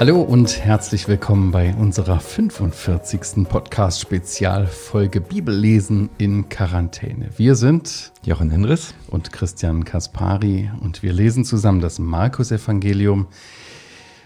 Hallo 0.00 0.20
und 0.20 0.58
herzlich 0.58 1.06
willkommen 1.06 1.52
bei 1.52 1.72
unserer 1.76 2.18
45. 2.18 3.48
Podcast-Spezialfolge 3.48 5.20
Bibellesen 5.20 6.10
in 6.18 6.48
Quarantäne. 6.48 7.30
Wir 7.36 7.54
sind 7.54 8.12
Jochen 8.24 8.50
Henris 8.50 8.92
und 9.08 9.32
Christian 9.32 9.84
Kaspari 9.84 10.70
und 10.80 11.02
wir 11.02 11.12
lesen 11.12 11.44
zusammen 11.44 11.80
das 11.80 12.00
Markus-Evangelium 12.00 13.28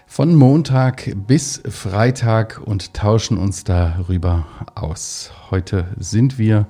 von 0.07 0.33
Montag 0.33 1.15
bis 1.27 1.61
Freitag 1.69 2.59
und 2.65 2.95
tauschen 2.95 3.37
uns 3.37 3.63
darüber 3.63 4.47
aus. 4.73 5.31
Heute 5.51 5.85
sind 5.97 6.39
wir 6.39 6.67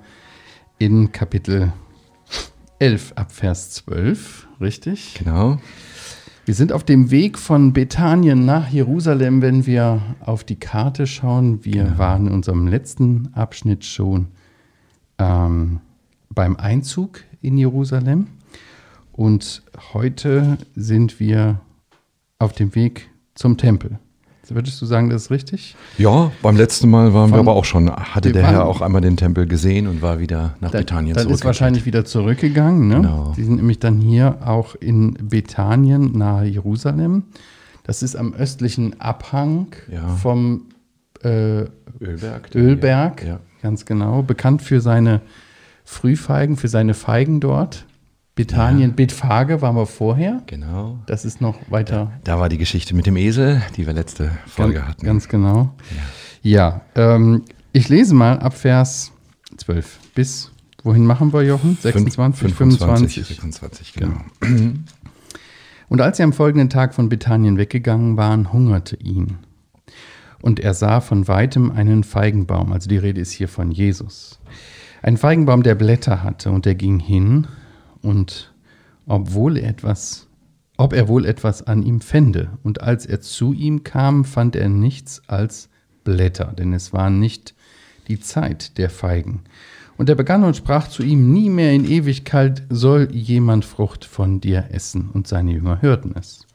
in 0.78 1.14
Kapitel 1.14 1.72
11 2.80 3.14
ab 3.16 3.32
Vers 3.34 3.72
12, 3.72 4.48
richtig? 4.62 5.16
Genau. 5.16 5.60
Wir 6.46 6.54
sind 6.54 6.72
auf 6.72 6.86
dem 6.86 7.12
Weg 7.12 7.38
von 7.38 7.74
Bethanien 7.74 8.46
nach 8.46 8.70
Jerusalem, 8.70 9.42
wenn 9.42 9.66
wir 9.66 10.02
auf 10.22 10.46
die 10.46 10.56
Karte 10.56 11.06
schauen. 11.06 11.64
Wir 11.66 11.84
ja. 11.84 11.98
waren 11.98 12.28
in 12.28 12.34
unserem 12.34 12.68
letzten 12.68 13.34
Abschnitt 13.34 13.84
schon 13.84 14.30
ähm, 15.18 15.82
beim 16.30 16.56
Einzug 16.56 17.24
in 17.42 17.58
Jerusalem. 17.58 18.28
Und 19.12 19.62
heute 19.94 20.58
sind 20.74 21.20
wir 21.20 21.60
auf 22.40 22.54
dem 22.54 22.74
Weg 22.76 23.10
zum 23.36 23.58
Tempel. 23.58 24.00
Würdest 24.52 24.82
du 24.82 24.86
sagen, 24.86 25.10
das 25.10 25.24
ist 25.24 25.32
richtig? 25.32 25.76
Ja, 25.98 26.32
beim 26.42 26.58
letzten 26.58 26.90
Mal 26.90 27.14
waren 27.14 27.30
Von, 27.30 27.38
wir 27.38 27.40
aber 27.40 27.54
auch 27.54 27.66
schon, 27.66 27.92
hatte 27.92 28.32
der 28.32 28.48
Herr 28.48 28.66
auch 28.66 28.82
einmal 28.82 29.02
den 29.02 29.18
Tempel 29.18 29.48
gesehen 29.48 29.88
und 29.88 30.02
war 30.02 30.20
wieder 30.20 30.56
nach 30.60 30.72
da, 30.72 30.80
Bethanien 30.80 31.16
zurück. 31.16 31.28
Dann 31.28 31.34
ist 31.34 31.46
wahrscheinlich 31.46 31.86
wieder 31.86 32.06
zurückgegangen. 32.06 32.88
Ne? 32.88 32.96
Genau. 32.96 33.34
Die 33.36 33.44
sind 33.44 33.58
nämlich 33.58 33.80
dann 33.80 34.00
hier 34.00 34.38
auch 34.46 34.76
in 34.76 35.14
Bethanien 35.22 36.18
nahe 36.18 36.46
Jerusalem. 36.46 37.24
Das 37.84 38.04
ist 38.04 38.16
am 38.16 38.34
östlichen 38.34 39.00
Abhang 39.02 39.68
ja. 39.92 40.08
vom 40.10 40.68
äh, 41.24 41.66
Ölberg. 42.00 42.56
Ölberg, 42.56 43.26
ja. 43.26 43.40
ganz 43.62 43.86
genau. 43.86 44.22
Bekannt 44.22 44.62
für 44.62 44.82
seine 44.82 45.22
Frühfeigen, 45.84 46.56
für 46.56 46.68
seine 46.68 46.94
Feigen 46.94 47.40
dort. 47.40 47.86
Bethanien, 48.40 48.92
ja. 48.92 48.96
Bethphage 48.96 49.62
waren 49.62 49.76
wir 49.76 49.86
vorher. 49.86 50.42
Genau. 50.46 50.98
Das 51.08 51.26
ist 51.26 51.42
noch 51.42 51.58
weiter. 51.70 52.14
Da, 52.24 52.36
da 52.36 52.40
war 52.40 52.48
die 52.48 52.58
Geschichte 52.58 52.96
mit 52.96 53.06
dem 53.06 53.18
Esel, 53.18 53.62
die 53.76 53.86
wir 53.86 53.92
letzte 53.92 54.32
Folge 54.48 54.76
ganz, 54.76 54.88
hatten. 54.88 55.06
Ganz 55.06 55.28
genau. 55.28 55.76
Ja, 56.42 56.82
ja 56.96 57.16
ähm, 57.16 57.44
ich 57.74 57.90
lese 57.90 58.16
mal 58.16 58.40
ab 58.40 58.54
Vers 58.54 59.12
12 59.58 60.00
bis, 60.16 60.52
wohin 60.84 61.06
machen 61.06 61.34
wir, 61.34 61.44
Jochen? 61.44 61.78
26, 61.82 62.56
25, 62.56 63.26
25, 63.26 63.94
genau. 63.96 64.22
genau. 64.40 64.72
Und 65.90 66.00
als 66.00 66.16
sie 66.16 66.24
am 66.24 66.32
folgenden 66.32 66.70
Tag 66.70 66.94
von 66.94 67.10
Bethanien 67.10 67.58
weggegangen 67.58 68.16
waren, 68.16 68.54
hungerte 68.54 68.96
ihn. 68.96 69.40
Und 70.42 70.62
er 70.62 70.74
sah 70.74 71.02
von 71.02 71.28
weitem 71.28 71.72
einen 71.72 72.06
Feigenbaum, 72.06 72.72
also 72.72 72.88
die 72.88 73.00
Rede 73.00 73.20
ist 73.20 73.34
hier 73.34 73.50
von 73.50 73.70
Jesus. 73.70 74.40
Ein 75.02 75.18
Feigenbaum, 75.18 75.62
der 75.62 75.76
Blätter 75.76 76.24
hatte, 76.24 76.52
und 76.52 76.66
er 76.66 76.76
ging 76.76 77.02
hin 77.02 77.48
und 78.02 78.54
obwohl 79.06 79.58
etwas, 79.58 80.28
ob 80.78 80.94
er 80.94 81.08
wohl 81.08 81.26
etwas 81.26 81.66
an 81.66 81.84
ihm 81.84 82.00
fände. 82.00 82.52
Und 82.64 82.82
als 82.82 83.06
er 83.06 83.22
zu 83.22 83.54
ihm 83.54 83.84
kam, 83.84 84.24
fand 84.24 84.56
er 84.56 84.70
nichts 84.70 85.22
als 85.28 85.70
Blätter, 86.04 86.54
denn 86.58 86.74
es 86.74 86.94
war 86.94 87.10
nicht 87.10 87.56
die 88.08 88.20
Zeit 88.20 88.78
der 88.78 88.90
Feigen. 88.90 89.42
Und 89.98 90.10
er 90.10 90.16
begann 90.16 90.44
und 90.44 90.56
sprach 90.56 90.88
zu 90.88 91.04
ihm, 91.04 91.34
nie 91.34 91.50
mehr 91.50 91.74
in 91.74 91.84
Ewigkeit 91.84 92.64
soll 92.70 93.10
jemand 93.12 93.66
Frucht 93.66 94.06
von 94.06 94.40
dir 94.40 94.68
essen. 94.72 95.10
Und 95.12 95.28
seine 95.28 95.52
Jünger 95.52 95.82
hörten 95.82 96.14
es. 96.18 96.48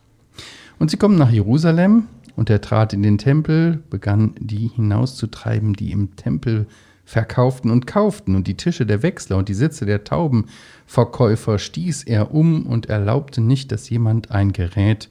Und 0.79 0.91
sie 0.91 0.97
kommen 0.97 1.19
nach 1.19 1.31
Jerusalem, 1.31 2.05
und 2.36 2.51
er 2.51 2.61
trat 2.61 2.92
in 2.92 3.03
den 3.03 3.19
Tempel, 3.19 3.83
begann 3.91 4.35
die 4.39 4.68
hinauszutreiben, 4.68 5.74
die 5.74 5.92
im 5.92 6.17
Tempel 6.17 6.67
verkauften 7.05 7.70
und 7.70 7.87
kauften, 7.87 8.35
und 8.35 8.47
die 8.47 8.57
Tische 8.57 8.87
der 8.87 9.03
Wechsler 9.03 9.37
und 9.37 9.48
die 9.48 9.55
Sitze 9.55 9.87
der 9.87 10.05
Taubenverkäufer 10.05 11.59
stieß 11.59 12.05
er 12.05 12.35
um 12.35 12.67
und 12.67 12.87
erlaubte 12.87 13.41
nicht, 13.41 13.73
dass 13.73 13.91
jemand 13.91 14.31
ein 14.31 14.53
Gerät 14.53 15.11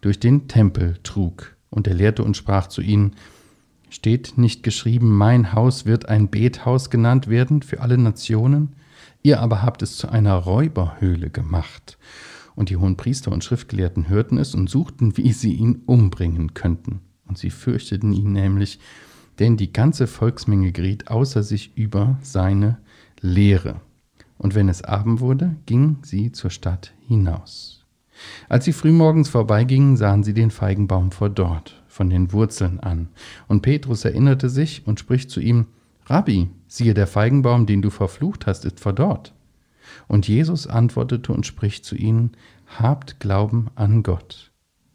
durch 0.00 0.20
den 0.20 0.48
Tempel 0.48 0.96
trug. 1.02 1.56
Und 1.70 1.86
er 1.86 1.94
lehrte 1.94 2.22
und 2.24 2.36
sprach 2.36 2.68
zu 2.68 2.80
ihnen, 2.80 3.14
Steht 3.90 4.38
nicht 4.38 4.64
geschrieben, 4.64 5.16
mein 5.16 5.52
Haus 5.52 5.86
wird 5.86 6.08
ein 6.08 6.28
Bethaus 6.28 6.90
genannt 6.90 7.28
werden 7.28 7.62
für 7.62 7.80
alle 7.80 7.96
Nationen? 7.96 8.74
Ihr 9.22 9.40
aber 9.40 9.62
habt 9.62 9.82
es 9.82 9.96
zu 9.96 10.08
einer 10.08 10.34
Räuberhöhle 10.34 11.30
gemacht. 11.30 11.96
Und 12.56 12.70
die 12.70 12.76
hohen 12.76 12.96
Priester 12.96 13.30
und 13.30 13.44
Schriftgelehrten 13.44 14.08
hörten 14.08 14.38
es 14.38 14.54
und 14.54 14.68
suchten, 14.68 15.16
wie 15.16 15.32
sie 15.32 15.54
ihn 15.54 15.82
umbringen 15.86 16.54
könnten. 16.54 17.02
Und 17.26 17.38
sie 17.38 17.50
fürchteten 17.50 18.12
ihn 18.12 18.32
nämlich, 18.32 18.80
denn 19.38 19.56
die 19.56 19.72
ganze 19.72 20.06
Volksmenge 20.06 20.72
geriet 20.72 21.08
außer 21.08 21.42
sich 21.42 21.76
über 21.76 22.18
seine 22.22 22.78
Lehre. 23.20 23.80
Und 24.38 24.54
wenn 24.54 24.68
es 24.68 24.82
Abend 24.82 25.20
wurde, 25.20 25.56
gingen 25.66 25.98
sie 26.02 26.32
zur 26.32 26.50
Stadt 26.50 26.92
hinaus. 27.06 27.84
Als 28.48 28.64
sie 28.64 28.72
frühmorgens 28.72 29.28
vorbeigingen, 29.28 29.96
sahen 29.96 30.22
sie 30.22 30.34
den 30.34 30.50
Feigenbaum 30.50 31.10
vor 31.10 31.30
dort, 31.30 31.82
von 31.88 32.10
den 32.10 32.32
Wurzeln 32.32 32.80
an. 32.80 33.08
Und 33.48 33.62
Petrus 33.62 34.04
erinnerte 34.04 34.48
sich 34.48 34.86
und 34.86 35.00
spricht 35.00 35.30
zu 35.30 35.40
ihm, 35.40 35.66
Rabbi, 36.06 36.48
siehe, 36.66 36.94
der 36.94 37.06
Feigenbaum, 37.06 37.66
den 37.66 37.82
du 37.82 37.90
verflucht 37.90 38.46
hast, 38.46 38.64
ist 38.64 38.80
vor 38.80 38.92
dort. 38.92 39.34
Und 40.06 40.28
Jesus 40.28 40.66
antwortete 40.66 41.32
und 41.32 41.46
spricht 41.46 41.84
zu 41.84 41.96
ihnen, 41.96 42.32
Habt 42.78 43.20
Glauben 43.20 43.68
an 43.74 44.02
Gott. 44.02 44.53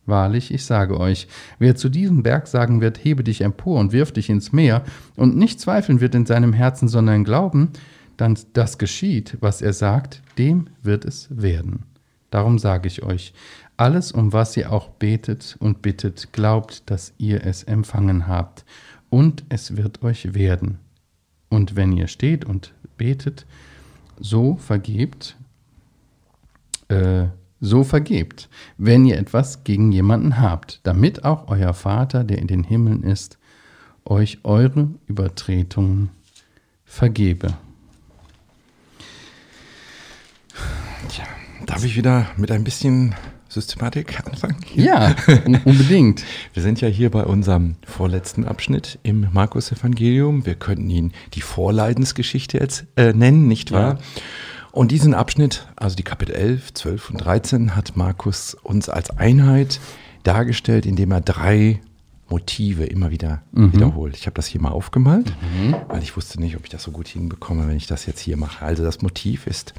Wahrlich, 0.10 0.54
ich 0.54 0.66
sage 0.66 1.00
euch, 1.00 1.28
wer 1.60 1.76
zu 1.76 1.90
diesem 1.90 2.24
Berg 2.24 2.48
sagen 2.48 2.82
wird, 2.82 3.04
hebe 3.04 3.24
dich 3.24 3.42
empor 3.42 3.80
und 3.80 3.92
wirf 3.92 4.12
dich 4.12 4.30
ins 4.30 4.52
Meer, 4.52 4.84
und 5.16 5.38
nicht 5.38 5.60
zweifeln 5.60 6.02
wird 6.02 6.16
in 6.16 6.26
seinem 6.26 6.54
Herzen, 6.54 6.88
sondern 6.88 7.24
glauben, 7.24 7.70
dann 8.18 8.38
das 8.54 8.78
geschieht, 8.78 9.38
was 9.40 9.62
er 9.62 9.74
sagt, 9.74 10.22
dem 10.38 10.68
wird 10.84 11.06
es 11.06 11.28
werden. 11.30 11.84
Darum 12.32 12.60
sage 12.60 12.88
ich 12.88 13.04
euch, 13.04 13.34
alles, 13.78 14.12
um 14.12 14.34
was 14.34 14.58
ihr 14.58 14.72
auch 14.72 14.90
betet 14.90 15.56
und 15.60 15.82
bittet, 15.82 16.34
glaubt, 16.34 16.90
dass 16.90 17.14
ihr 17.18 17.46
es 17.46 17.64
empfangen 17.64 18.28
habt, 18.28 18.66
und 19.10 19.44
es 19.50 19.78
wird 19.78 20.04
euch 20.04 20.34
werden. 20.34 20.80
Und 21.50 21.76
wenn 21.76 21.94
ihr 21.94 22.08
steht 22.08 22.46
und 22.46 22.74
betet, 22.98 23.46
so 24.20 24.56
vergebt, 24.58 25.36
äh, 26.90 27.28
so 27.62 27.84
vergebt, 27.84 28.50
wenn 28.78 29.06
ihr 29.06 29.18
etwas 29.18 29.64
gegen 29.64 29.92
jemanden 29.92 30.40
habt, 30.40 30.80
damit 30.84 31.26
auch 31.26 31.48
euer 31.48 31.74
Vater, 31.74 32.24
der 32.24 32.40
in 32.40 32.48
den 32.48 32.64
Himmeln 32.64 33.04
ist, 33.04 33.38
euch 34.06 34.40
eure 34.44 34.90
Übertretungen 35.08 36.10
vergebe. 36.86 37.54
Ja, 41.18 41.26
darf 41.66 41.84
ich 41.84 41.96
wieder 41.96 42.28
mit 42.38 42.52
ein 42.52 42.64
bisschen 42.64 43.16
Systematik 43.48 44.20
anfangen? 44.26 44.58
Ja, 44.76 45.16
unbedingt. 45.66 46.24
Wir 46.54 46.64
sind 46.64 46.82
ja 46.82 46.88
hier 46.88 47.10
bei 47.10 47.24
unserem 47.24 47.76
vorletzten 47.86 48.46
Abschnitt 48.46 49.00
im 49.04 49.28
Markus-Evangelium. 49.32 50.46
Wir 50.46 50.56
könnten 50.56 50.90
ihn 50.90 51.14
die 51.34 51.42
Vorleidensgeschichte 51.42 52.60
jetzt 52.60 52.86
äh, 52.96 53.14
nennen, 53.14 53.48
nicht 53.48 53.72
wahr? 53.72 53.98
Ja. 53.98 54.22
Und 54.72 54.92
diesen 54.92 55.14
Abschnitt, 55.14 55.68
also 55.76 55.96
die 55.96 56.04
Kapitel 56.04 56.36
11, 56.36 56.74
12 56.74 57.10
und 57.10 57.18
13, 57.18 57.76
hat 57.76 57.96
Markus 57.96 58.54
uns 58.54 58.90
als 58.90 59.10
Einheit 59.10 59.80
dargestellt, 60.24 60.86
indem 60.86 61.12
er 61.12 61.22
drei 61.22 61.82
Motive 62.30 62.86
immer 62.86 63.10
wieder 63.10 63.42
mhm. 63.52 63.74
wiederholt. 63.74 64.16
Ich 64.16 64.28
habe 64.28 64.36
das 64.36 64.46
hier 64.46 64.62
mal 64.62 64.70
aufgemalt, 64.70 65.34
mhm. 65.42 65.76
weil 65.88 66.04
ich 66.04 66.16
wusste 66.16 66.40
nicht, 66.40 66.56
ob 66.56 66.64
ich 66.64 66.70
das 66.70 66.84
so 66.84 66.92
gut 66.92 67.08
hinbekomme, 67.08 67.68
wenn 67.68 67.78
ich 67.78 67.88
das 67.88 68.06
jetzt 68.06 68.20
hier 68.20 68.38
mache. 68.38 68.64
Also 68.64 68.84
das 68.84 69.02
Motiv 69.02 69.48
ist 69.48 69.74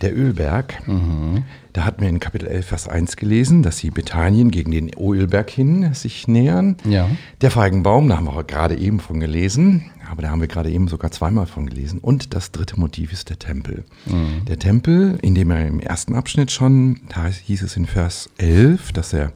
der 0.00 0.16
Ölberg. 0.16 0.86
Mhm. 0.86 1.44
Da 1.72 1.84
hatten 1.84 2.02
wir 2.02 2.08
in 2.08 2.20
Kapitel 2.20 2.46
11, 2.46 2.66
Vers 2.66 2.88
1 2.88 3.16
gelesen, 3.16 3.62
dass 3.62 3.78
sie 3.78 3.90
Bethanien 3.90 4.50
gegen 4.50 4.70
den 4.70 4.90
Ölberg 4.96 5.50
hin 5.50 5.92
sich 5.94 6.28
nähern. 6.28 6.76
Ja. 6.84 7.08
Der 7.40 7.50
Feigenbaum, 7.50 8.08
da 8.08 8.16
haben 8.16 8.26
wir 8.26 8.44
gerade 8.44 8.76
eben 8.76 9.00
von 9.00 9.18
gelesen, 9.18 9.90
aber 10.08 10.22
da 10.22 10.30
haben 10.30 10.40
wir 10.40 10.48
gerade 10.48 10.70
eben 10.70 10.86
sogar 10.86 11.10
zweimal 11.10 11.46
von 11.46 11.66
gelesen. 11.66 11.98
Und 11.98 12.34
das 12.34 12.52
dritte 12.52 12.78
Motiv 12.78 13.12
ist 13.12 13.30
der 13.30 13.38
Tempel. 13.38 13.84
Mhm. 14.06 14.44
Der 14.46 14.58
Tempel, 14.58 15.18
in 15.22 15.34
dem 15.34 15.50
er 15.50 15.66
im 15.66 15.80
ersten 15.80 16.14
Abschnitt 16.14 16.52
schon, 16.52 17.00
da 17.08 17.26
hieß 17.26 17.62
es 17.62 17.76
in 17.76 17.86
Vers 17.86 18.30
11, 18.38 18.92
dass 18.92 19.12
er 19.12 19.32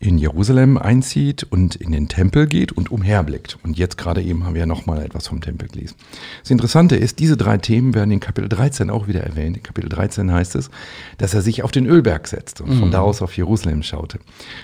in 0.00 0.16
Jerusalem 0.16 0.78
einzieht 0.78 1.44
und 1.44 1.76
in 1.76 1.92
den 1.92 2.08
Tempel 2.08 2.46
geht 2.46 2.72
und 2.72 2.90
umherblickt. 2.90 3.58
Und 3.62 3.78
jetzt 3.78 3.98
gerade 3.98 4.22
eben 4.22 4.44
haben 4.44 4.54
wir 4.54 4.60
ja 4.60 4.66
nochmal 4.66 5.02
etwas 5.02 5.28
vom 5.28 5.42
Tempel 5.42 5.68
gelesen. 5.68 5.94
Das 6.40 6.50
Interessante 6.50 6.96
ist, 6.96 7.18
diese 7.18 7.36
drei 7.36 7.58
Themen 7.58 7.94
werden 7.94 8.10
in 8.10 8.18
Kapitel 8.18 8.48
13 8.48 8.88
auch 8.88 9.08
wieder 9.08 9.22
erwähnt. 9.22 9.58
In 9.58 9.62
Kapitel 9.62 9.90
13 9.90 10.32
heißt 10.32 10.56
es, 10.56 10.70
dass 11.18 11.34
er 11.34 11.42
sich 11.42 11.62
auf 11.62 11.70
den 11.70 11.84
Ölberg 11.84 12.28
setzt 12.28 12.62
und 12.62 12.78
von 12.78 12.88
mhm. 12.88 12.92
da 12.92 13.00
aus 13.02 13.20
auf 13.20 13.36
Jerusalem 13.36 13.82
schaute. 13.82 14.20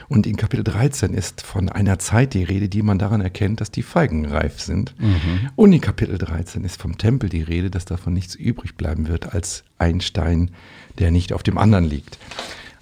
Und 0.08 0.26
in 0.26 0.36
Kapitel 0.36 0.64
13 0.64 1.12
ist 1.12 1.42
von 1.42 1.68
einer 1.68 1.98
Zeit 1.98 2.32
die 2.32 2.44
Rede, 2.44 2.70
die 2.70 2.80
man 2.80 2.98
daran 2.98 3.20
erkennt, 3.20 3.60
dass 3.60 3.70
die 3.70 3.82
Feigen 3.82 4.24
reif 4.24 4.58
sind. 4.60 4.98
Mhm. 4.98 5.50
Und 5.54 5.70
in 5.74 5.82
Kapitel 5.82 6.16
13 6.16 6.64
ist 6.64 6.80
vom 6.80 6.96
Tempel 6.96 7.28
die 7.28 7.42
Rede, 7.42 7.68
dass 7.68 7.84
davon 7.84 8.14
nichts 8.14 8.34
übrig 8.34 8.74
bleiben 8.76 9.06
wird 9.06 9.34
als 9.34 9.64
ein 9.76 10.00
Stein, 10.00 10.50
der 10.98 11.10
nicht 11.10 11.34
auf 11.34 11.42
dem 11.42 11.58
anderen 11.58 11.84
liegt. 11.84 12.18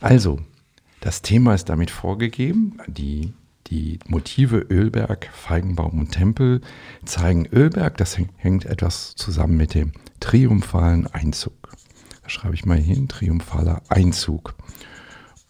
Also, 0.01 0.39
das 1.05 1.21
Thema 1.21 1.53
ist 1.55 1.69
damit 1.69 1.91
vorgegeben. 1.91 2.79
Die, 2.87 3.35
die 3.67 3.99
Motive 4.07 4.57
Ölberg, 4.71 5.29
Feigenbaum 5.35 5.99
und 5.99 6.13
Tempel 6.13 6.63
zeigen 7.05 7.47
Ölberg. 7.47 7.99
Das 7.99 8.17
hängt 8.37 8.65
etwas 8.65 9.15
zusammen 9.15 9.59
mit 9.59 9.75
dem 9.75 9.93
triumphalen 10.21 11.07
Einzug. 11.07 11.53
Da 12.23 12.31
schreibe 12.31 12.55
ich 12.55 12.65
mal 12.65 12.79
hin, 12.79 13.07
triumphaler 13.09 13.83
Einzug. 13.91 14.55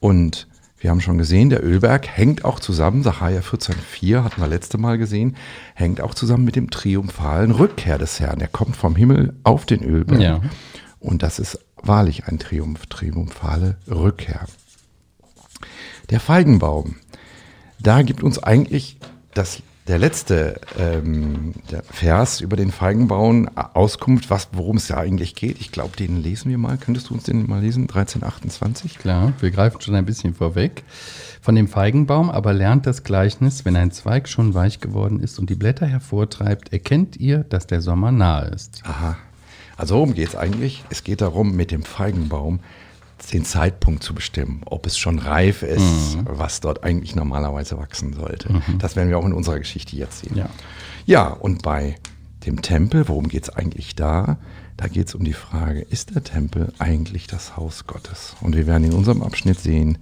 Und 0.00 0.48
wir 0.76 0.90
haben 0.90 1.00
schon 1.00 1.18
gesehen, 1.18 1.50
der 1.50 1.64
Ölberg 1.64 2.08
hängt 2.08 2.44
auch 2.44 2.58
zusammen, 2.58 3.04
Sacharja 3.04 3.40
14,4 3.40 4.24
hatten 4.24 4.40
wir 4.40 4.48
letzte 4.48 4.76
Mal 4.76 4.98
gesehen, 4.98 5.36
hängt 5.74 6.00
auch 6.00 6.14
zusammen 6.14 6.44
mit 6.44 6.56
dem 6.56 6.68
triumphalen 6.68 7.52
Rückkehr 7.52 7.98
des 7.98 8.18
Herrn. 8.18 8.40
Er 8.40 8.48
kommt 8.48 8.74
vom 8.74 8.96
Himmel 8.96 9.38
auf 9.44 9.66
den 9.66 9.84
Ölberg. 9.84 10.20
Ja. 10.20 10.40
Und 10.98 11.22
das 11.22 11.38
ist 11.38 11.60
wahrlich 11.76 12.26
ein 12.26 12.40
Triumph, 12.40 12.86
triumphale 12.86 13.76
Rückkehr. 13.88 14.48
Der 16.10 16.20
Feigenbaum, 16.20 16.96
da 17.80 18.02
gibt 18.02 18.22
uns 18.22 18.42
eigentlich 18.42 18.98
das 19.34 19.62
der 19.86 19.98
letzte 19.98 20.60
ähm, 20.78 21.52
der 21.70 21.82
Vers 21.82 22.40
über 22.40 22.56
den 22.56 22.70
Feigenbaum 22.70 23.50
Auskunft, 23.54 24.30
was, 24.30 24.48
worum 24.52 24.78
es 24.78 24.86
da 24.86 24.96
eigentlich 24.96 25.34
geht. 25.34 25.60
Ich 25.60 25.72
glaube, 25.72 25.96
den 25.96 26.22
lesen 26.22 26.50
wir 26.50 26.56
mal. 26.56 26.78
Könntest 26.78 27.10
du 27.10 27.14
uns 27.14 27.24
den 27.24 27.46
mal 27.46 27.60
lesen? 27.60 27.82
1328? 27.82 28.98
Klar, 28.98 29.34
wir 29.40 29.50
greifen 29.50 29.80
schon 29.82 29.94
ein 29.94 30.06
bisschen 30.06 30.34
vorweg. 30.34 30.84
Von 31.42 31.54
dem 31.54 31.68
Feigenbaum 31.68 32.30
aber 32.30 32.54
lernt 32.54 32.86
das 32.86 33.04
Gleichnis, 33.04 33.66
wenn 33.66 33.76
ein 33.76 33.90
Zweig 33.90 34.28
schon 34.28 34.54
weich 34.54 34.80
geworden 34.80 35.20
ist 35.20 35.38
und 35.38 35.50
die 35.50 35.54
Blätter 35.54 35.86
hervortreibt, 35.86 36.72
erkennt 36.72 37.18
ihr, 37.18 37.44
dass 37.44 37.66
der 37.66 37.82
Sommer 37.82 38.10
nahe 38.10 38.46
ist. 38.46 38.82
Aha. 38.86 39.18
Also 39.76 39.96
worum 39.96 40.14
geht 40.14 40.28
es 40.28 40.36
eigentlich? 40.36 40.84
Es 40.88 41.04
geht 41.04 41.20
darum, 41.20 41.56
mit 41.56 41.70
dem 41.70 41.82
Feigenbaum 41.82 42.60
den 43.32 43.44
Zeitpunkt 43.44 44.02
zu 44.02 44.14
bestimmen, 44.14 44.62
ob 44.66 44.86
es 44.86 44.98
schon 44.98 45.18
reif 45.18 45.62
ist, 45.62 46.16
mhm. 46.16 46.24
was 46.26 46.60
dort 46.60 46.84
eigentlich 46.84 47.14
normalerweise 47.14 47.78
wachsen 47.78 48.12
sollte. 48.12 48.52
Mhm. 48.52 48.78
Das 48.78 48.96
werden 48.96 49.08
wir 49.08 49.18
auch 49.18 49.26
in 49.26 49.32
unserer 49.32 49.58
Geschichte 49.58 49.96
jetzt 49.96 50.20
sehen. 50.20 50.36
Ja, 50.36 50.48
ja 51.06 51.28
und 51.28 51.62
bei 51.62 51.96
dem 52.46 52.62
Tempel, 52.62 53.08
worum 53.08 53.28
geht 53.28 53.44
es 53.44 53.50
eigentlich 53.50 53.94
da? 53.94 54.38
Da 54.76 54.88
geht 54.88 55.08
es 55.08 55.14
um 55.14 55.24
die 55.24 55.32
Frage, 55.32 55.80
ist 55.80 56.14
der 56.14 56.24
Tempel 56.24 56.72
eigentlich 56.78 57.26
das 57.26 57.56
Haus 57.56 57.86
Gottes? 57.86 58.36
Und 58.40 58.56
wir 58.56 58.66
werden 58.66 58.84
in 58.84 58.92
unserem 58.92 59.22
Abschnitt 59.22 59.60
sehen, 59.60 59.98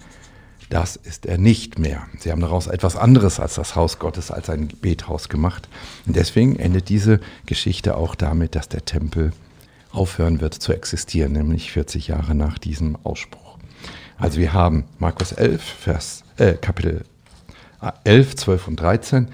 das 0.70 0.96
ist 0.96 1.26
er 1.26 1.36
nicht 1.36 1.78
mehr. 1.78 2.06
Sie 2.18 2.32
haben 2.32 2.40
daraus 2.40 2.66
etwas 2.66 2.96
anderes 2.96 3.38
als 3.38 3.56
das 3.56 3.76
Haus 3.76 3.98
Gottes, 3.98 4.30
als 4.30 4.48
ein 4.48 4.68
Bethaus 4.80 5.28
gemacht. 5.28 5.68
Und 6.06 6.16
deswegen 6.16 6.56
endet 6.56 6.88
diese 6.88 7.20
Geschichte 7.44 7.94
auch 7.94 8.14
damit, 8.14 8.54
dass 8.54 8.70
der 8.70 8.86
Tempel 8.86 9.32
aufhören 9.92 10.40
wird 10.40 10.54
zu 10.54 10.72
existieren, 10.72 11.32
nämlich 11.32 11.72
40 11.72 12.08
Jahre 12.08 12.34
nach 12.34 12.58
diesem 12.58 12.96
Ausspruch. 13.04 13.58
Also 14.18 14.38
wir 14.38 14.52
haben 14.52 14.84
Markus 14.98 15.32
11, 15.32 15.62
Vers, 15.62 16.24
äh, 16.36 16.54
Kapitel 16.54 17.04
11, 18.04 18.36
12 18.36 18.68
und 18.68 18.76
13, 18.76 19.28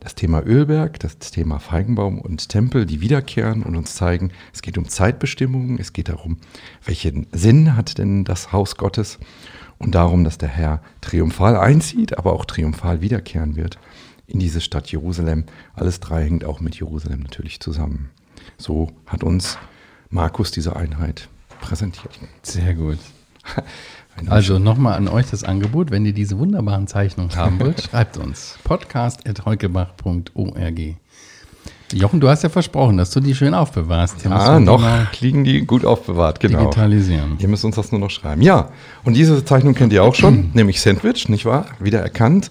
das 0.00 0.16
Thema 0.16 0.44
Ölberg, 0.44 0.98
das 0.98 1.18
Thema 1.18 1.60
Feigenbaum 1.60 2.20
und 2.20 2.48
Tempel, 2.48 2.86
die 2.86 3.00
wiederkehren 3.00 3.62
und 3.62 3.76
uns 3.76 3.94
zeigen, 3.94 4.32
es 4.52 4.60
geht 4.60 4.76
um 4.76 4.88
Zeitbestimmungen, 4.88 5.78
es 5.78 5.92
geht 5.92 6.08
darum, 6.08 6.38
welchen 6.84 7.28
Sinn 7.30 7.76
hat 7.76 7.98
denn 7.98 8.24
das 8.24 8.52
Haus 8.52 8.76
Gottes 8.76 9.20
und 9.78 9.94
darum, 9.94 10.24
dass 10.24 10.38
der 10.38 10.48
Herr 10.48 10.82
triumphal 11.00 11.56
einzieht, 11.56 12.18
aber 12.18 12.32
auch 12.32 12.44
triumphal 12.44 13.00
wiederkehren 13.00 13.54
wird 13.54 13.78
in 14.26 14.40
diese 14.40 14.60
Stadt 14.60 14.90
Jerusalem. 14.90 15.44
Alles 15.74 16.00
drei 16.00 16.24
hängt 16.24 16.44
auch 16.44 16.60
mit 16.60 16.76
Jerusalem 16.76 17.20
natürlich 17.20 17.60
zusammen. 17.60 18.10
So 18.58 18.90
hat 19.06 19.22
uns 19.22 19.58
Markus 20.12 20.50
diese 20.50 20.76
Einheit 20.76 21.28
präsentiert. 21.60 22.18
Sehr 22.42 22.74
gut. 22.74 22.98
Also 24.28 24.58
nochmal 24.58 24.98
an 24.98 25.08
euch 25.08 25.30
das 25.30 25.42
Angebot, 25.42 25.90
wenn 25.90 26.04
ihr 26.04 26.12
diese 26.12 26.38
wunderbaren 26.38 26.86
Zeichnungen 26.86 27.34
haben 27.34 27.58
wollt, 27.58 27.80
schreibt 27.90 28.18
uns 28.18 28.58
podcast.heukebach.org. 28.62 30.80
Jochen, 31.94 32.20
du 32.20 32.28
hast 32.28 32.42
ja 32.42 32.50
versprochen, 32.50 32.98
dass 32.98 33.10
du 33.10 33.20
die 33.20 33.34
schön 33.34 33.54
aufbewahrst. 33.54 34.22
Ja, 34.22 34.60
noch 34.60 34.84
liegen 35.22 35.44
die 35.44 35.62
gut 35.62 35.86
aufbewahrt, 35.86 36.40
genau. 36.40 36.58
Digitalisieren. 36.58 37.38
Ihr 37.38 37.48
müsst 37.48 37.64
uns 37.64 37.76
das 37.76 37.90
nur 37.90 38.02
noch 38.02 38.10
schreiben. 38.10 38.42
Ja, 38.42 38.68
und 39.04 39.14
diese 39.14 39.42
Zeichnung 39.46 39.74
kennt 39.74 39.94
ihr 39.94 40.04
auch 40.04 40.14
schon, 40.14 40.50
nämlich 40.54 40.82
Sandwich, 40.82 41.30
nicht 41.30 41.46
wahr? 41.46 41.64
Wieder 41.80 42.00
erkannt 42.00 42.50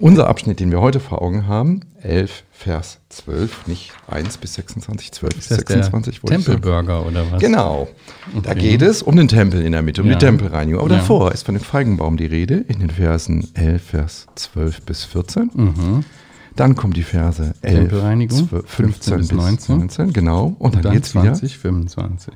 unser 0.00 0.28
Abschnitt, 0.28 0.60
den 0.60 0.70
wir 0.70 0.80
heute 0.80 1.00
vor 1.00 1.22
Augen 1.22 1.46
haben, 1.46 1.80
11, 2.02 2.42
Vers 2.50 2.98
12, 3.10 3.66
nicht 3.66 3.92
1 4.08 4.38
bis 4.38 4.54
26, 4.54 5.12
12 5.12 5.34
bis 5.34 5.48
26. 5.48 6.20
Tempelburger 6.20 7.06
oder 7.06 7.30
was? 7.30 7.40
Genau. 7.40 7.88
Okay. 8.34 8.40
Da 8.42 8.54
geht 8.54 8.82
es 8.82 9.02
um 9.02 9.16
den 9.16 9.28
Tempel 9.28 9.64
in 9.64 9.72
der 9.72 9.82
Mitte, 9.82 10.02
um 10.02 10.08
ja. 10.08 10.14
die 10.14 10.24
Tempelreinigung. 10.24 10.80
Aber 10.80 10.90
ja. 10.90 10.98
davor 10.98 11.32
ist 11.32 11.44
von 11.44 11.54
dem 11.54 11.62
Feigenbaum 11.62 12.16
die 12.16 12.26
Rede 12.26 12.56
in 12.56 12.80
den 12.80 12.90
Versen 12.90 13.48
11, 13.54 13.82
Vers 13.82 14.26
12 14.34 14.82
bis 14.82 15.04
14. 15.04 15.50
Mhm. 15.54 16.04
Dann 16.56 16.74
kommen 16.74 16.94
die 16.94 17.02
Verse 17.02 17.54
11, 17.60 17.90
12, 18.48 18.64
15 18.66 19.16
bis 19.18 19.32
19. 19.32 19.78
19. 19.78 20.12
Genau. 20.12 20.46
Und, 20.46 20.56
Und 20.58 20.74
dann, 20.76 20.82
dann 20.82 20.92
geht 20.94 21.04
es 21.04 21.14
wieder 21.14 21.36
25. 21.36 22.32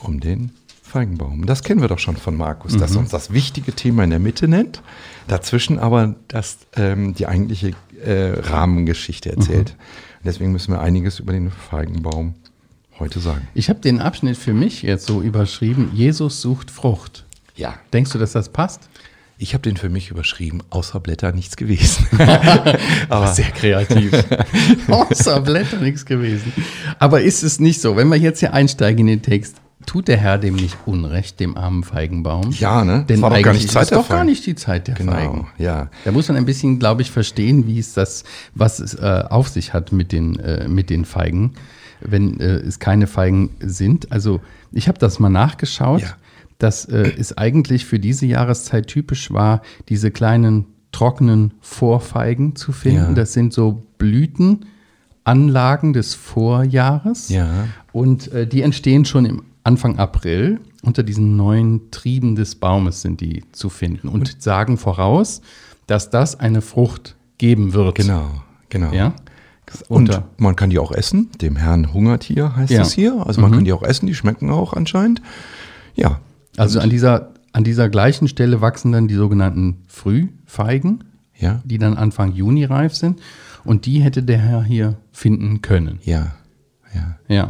um 0.00 0.20
den 0.20 0.52
Feigenbaum. 0.96 1.44
Das 1.44 1.62
kennen 1.62 1.82
wir 1.82 1.88
doch 1.88 1.98
schon 1.98 2.16
von 2.16 2.38
Markus, 2.38 2.72
mhm. 2.72 2.78
dass 2.78 2.94
er 2.94 3.00
uns 3.00 3.10
das 3.10 3.30
wichtige 3.30 3.74
Thema 3.74 4.02
in 4.02 4.08
der 4.08 4.18
Mitte 4.18 4.48
nennt, 4.48 4.80
dazwischen 5.28 5.78
aber 5.78 6.14
das, 6.28 6.56
ähm, 6.74 7.12
die 7.12 7.26
eigentliche 7.26 7.72
äh, 8.02 8.40
Rahmengeschichte 8.40 9.30
erzählt. 9.30 9.74
Mhm. 9.76 10.24
Deswegen 10.24 10.52
müssen 10.52 10.72
wir 10.72 10.80
einiges 10.80 11.20
über 11.20 11.34
den 11.34 11.50
Feigenbaum 11.50 12.32
heute 12.98 13.20
sagen. 13.20 13.46
Ich 13.52 13.68
habe 13.68 13.78
den 13.80 14.00
Abschnitt 14.00 14.38
für 14.38 14.54
mich 14.54 14.80
jetzt 14.80 15.04
so 15.04 15.20
überschrieben, 15.20 15.90
Jesus 15.92 16.40
sucht 16.40 16.70
Frucht. 16.70 17.26
Ja. 17.56 17.74
Denkst 17.92 18.12
du, 18.12 18.18
dass 18.18 18.32
das 18.32 18.48
passt? 18.48 18.88
Ich 19.36 19.52
habe 19.52 19.60
den 19.60 19.76
für 19.76 19.90
mich 19.90 20.10
überschrieben, 20.10 20.62
außer 20.70 20.98
Blätter 20.98 21.30
nichts 21.32 21.58
gewesen. 21.58 22.06
Aber 23.10 23.26
sehr 23.34 23.50
kreativ. 23.50 24.12
außer 24.88 25.42
Blätter 25.42 25.76
nichts 25.76 26.06
gewesen. 26.06 26.54
Aber 26.98 27.20
ist 27.20 27.42
es 27.42 27.60
nicht 27.60 27.82
so, 27.82 27.96
wenn 27.96 28.08
wir 28.08 28.16
jetzt 28.16 28.40
hier 28.40 28.54
einsteigen 28.54 29.00
in 29.00 29.18
den 29.18 29.22
Text, 29.22 29.56
tut 29.86 30.08
der 30.08 30.16
Herr 30.18 30.38
dem 30.38 30.56
nicht 30.56 30.76
Unrecht, 30.84 31.40
dem 31.40 31.56
armen 31.56 31.84
Feigenbaum? 31.84 32.50
Ja, 32.50 32.84
ne? 32.84 33.04
Denn 33.08 33.22
war 33.22 33.30
doch 33.30 33.42
gar 33.42 33.52
nicht 33.52 33.70
Zeit 33.70 33.84
ist 33.84 33.92
doch 33.92 34.08
gar 34.08 34.24
nicht 34.24 34.44
die 34.44 34.54
Zeit 34.54 34.88
der 34.88 34.96
genau, 34.96 35.12
Feigen. 35.12 35.46
Ja. 35.58 35.88
Da 36.04 36.12
muss 36.12 36.28
man 36.28 36.36
ein 36.36 36.44
bisschen, 36.44 36.78
glaube 36.78 37.02
ich, 37.02 37.10
verstehen, 37.10 37.66
wie 37.66 37.78
es 37.78 37.94
das, 37.94 38.24
was 38.54 38.80
es 38.80 38.94
äh, 38.94 39.24
auf 39.30 39.48
sich 39.48 39.72
hat 39.72 39.92
mit 39.92 40.12
den, 40.12 40.38
äh, 40.38 40.68
mit 40.68 40.90
den 40.90 41.04
Feigen, 41.04 41.54
wenn 42.00 42.40
äh, 42.40 42.56
es 42.56 42.78
keine 42.78 43.06
Feigen 43.06 43.50
sind. 43.60 44.12
Also 44.12 44.40
ich 44.72 44.88
habe 44.88 44.98
das 44.98 45.18
mal 45.18 45.30
nachgeschaut, 45.30 46.02
ja. 46.02 46.16
dass 46.58 46.84
äh, 46.84 47.12
es 47.16 47.38
eigentlich 47.38 47.86
für 47.86 47.98
diese 47.98 48.26
Jahreszeit 48.26 48.88
typisch 48.88 49.30
war, 49.32 49.62
diese 49.88 50.10
kleinen 50.10 50.66
trockenen 50.92 51.54
Vorfeigen 51.60 52.56
zu 52.56 52.72
finden. 52.72 53.10
Ja. 53.10 53.14
Das 53.14 53.32
sind 53.34 53.52
so 53.52 53.86
Blütenanlagen 53.98 55.92
des 55.92 56.14
Vorjahres. 56.14 57.28
Ja. 57.28 57.68
Und 57.92 58.32
äh, 58.32 58.46
die 58.46 58.62
entstehen 58.62 59.04
schon 59.04 59.26
im 59.26 59.42
Anfang 59.66 59.98
April. 59.98 60.60
Unter 60.82 61.02
diesen 61.02 61.36
neuen 61.36 61.90
Trieben 61.90 62.36
des 62.36 62.54
Baumes 62.54 63.02
sind 63.02 63.20
die 63.20 63.42
zu 63.50 63.68
finden 63.68 64.08
und, 64.08 64.20
und 64.20 64.42
sagen 64.42 64.78
voraus, 64.78 65.40
dass 65.88 66.10
das 66.10 66.38
eine 66.38 66.62
Frucht 66.62 67.16
geben 67.38 67.72
wird. 67.74 67.96
Genau, 67.96 68.30
genau. 68.68 68.92
Ja? 68.92 69.14
Und 69.88 70.08
Unter. 70.10 70.28
man 70.38 70.54
kann 70.54 70.70
die 70.70 70.78
auch 70.78 70.92
essen. 70.92 71.30
Dem 71.40 71.56
Herrn 71.56 71.92
hungert 71.92 72.22
hier, 72.22 72.54
heißt 72.54 72.70
ja. 72.70 72.82
es 72.82 72.92
hier. 72.92 73.26
Also 73.26 73.40
man 73.40 73.50
mhm. 73.50 73.54
kann 73.56 73.64
die 73.64 73.72
auch 73.72 73.82
essen, 73.82 74.06
die 74.06 74.14
schmecken 74.14 74.50
auch 74.50 74.72
anscheinend. 74.72 75.20
Ja. 75.96 76.20
Also 76.56 76.78
an 76.78 76.88
dieser, 76.88 77.32
an 77.52 77.64
dieser 77.64 77.88
gleichen 77.88 78.28
Stelle 78.28 78.60
wachsen 78.60 78.92
dann 78.92 79.08
die 79.08 79.14
sogenannten 79.14 79.82
Frühfeigen, 79.88 81.04
ja. 81.36 81.60
die 81.64 81.78
dann 81.78 81.96
Anfang 81.96 82.32
Juni 82.32 82.64
reif 82.64 82.94
sind. 82.94 83.20
Und 83.64 83.86
die 83.86 83.98
hätte 83.98 84.22
der 84.22 84.38
Herr 84.38 84.62
hier 84.62 84.96
finden 85.10 85.60
können. 85.60 85.98
Ja. 86.04 86.36
Ja. 86.94 87.18
ja. 87.26 87.44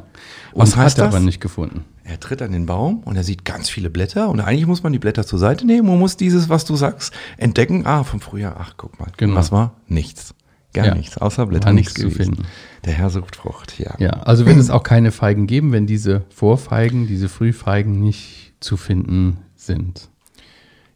Und 0.53 0.63
Was 0.63 0.77
heißt 0.77 0.97
hat 0.97 1.05
er 1.05 1.07
das? 1.09 1.15
aber 1.15 1.25
nicht 1.25 1.43
gefunden. 1.43 1.85
Er 2.09 2.21
tritt 2.21 2.41
an 2.41 2.53
den 2.53 2.67
Baum 2.67 3.01
und 3.05 3.17
er 3.17 3.25
sieht 3.25 3.45
ganz 3.45 3.69
viele 3.69 3.91
Blätter 3.91 4.29
und 4.29 4.41
eigentlich 4.41 4.67
muss 4.67 4.85
man 4.85 4.93
die 4.93 5.01
Blätter 5.01 5.27
zur 5.27 5.41
Seite 5.41 5.67
nehmen 5.67 5.89
und 5.89 5.99
muss 5.99 6.17
dieses, 6.17 6.49
was 6.49 6.65
du 6.65 6.77
sagst, 6.77 7.13
entdecken. 7.37 7.85
Ah, 7.85 8.05
vom 8.05 8.21
Frühjahr, 8.21 8.57
ach, 8.61 8.75
guck 8.77 9.01
mal. 9.01 9.11
Genau. 9.17 9.35
Was 9.35 9.51
war? 9.51 9.75
Nichts. 9.89 10.35
Gar 10.73 10.87
ja. 10.87 10.95
nichts, 10.95 11.19
außer 11.19 11.47
Blätter. 11.47 11.73
nichts 11.73 11.95
zu 11.95 12.11
finden. 12.11 12.45
Der 12.85 12.93
Herr 12.93 13.11
sucht 13.11 13.35
Frucht, 13.35 13.79
ja. 13.81 13.95
Ja, 13.99 14.11
also 14.11 14.47
wird 14.47 14.57
es 14.59 14.71
auch 14.71 14.85
keine 14.85 15.11
Feigen 15.11 15.47
geben, 15.47 15.73
wenn 15.73 15.87
diese 15.87 16.25
Vorfeigen, 16.29 17.09
diese 17.09 17.29
Frühfeigen 17.29 17.99
nicht 17.99 18.53
zu 18.61 18.77
finden 18.77 19.39
sind. 19.57 20.09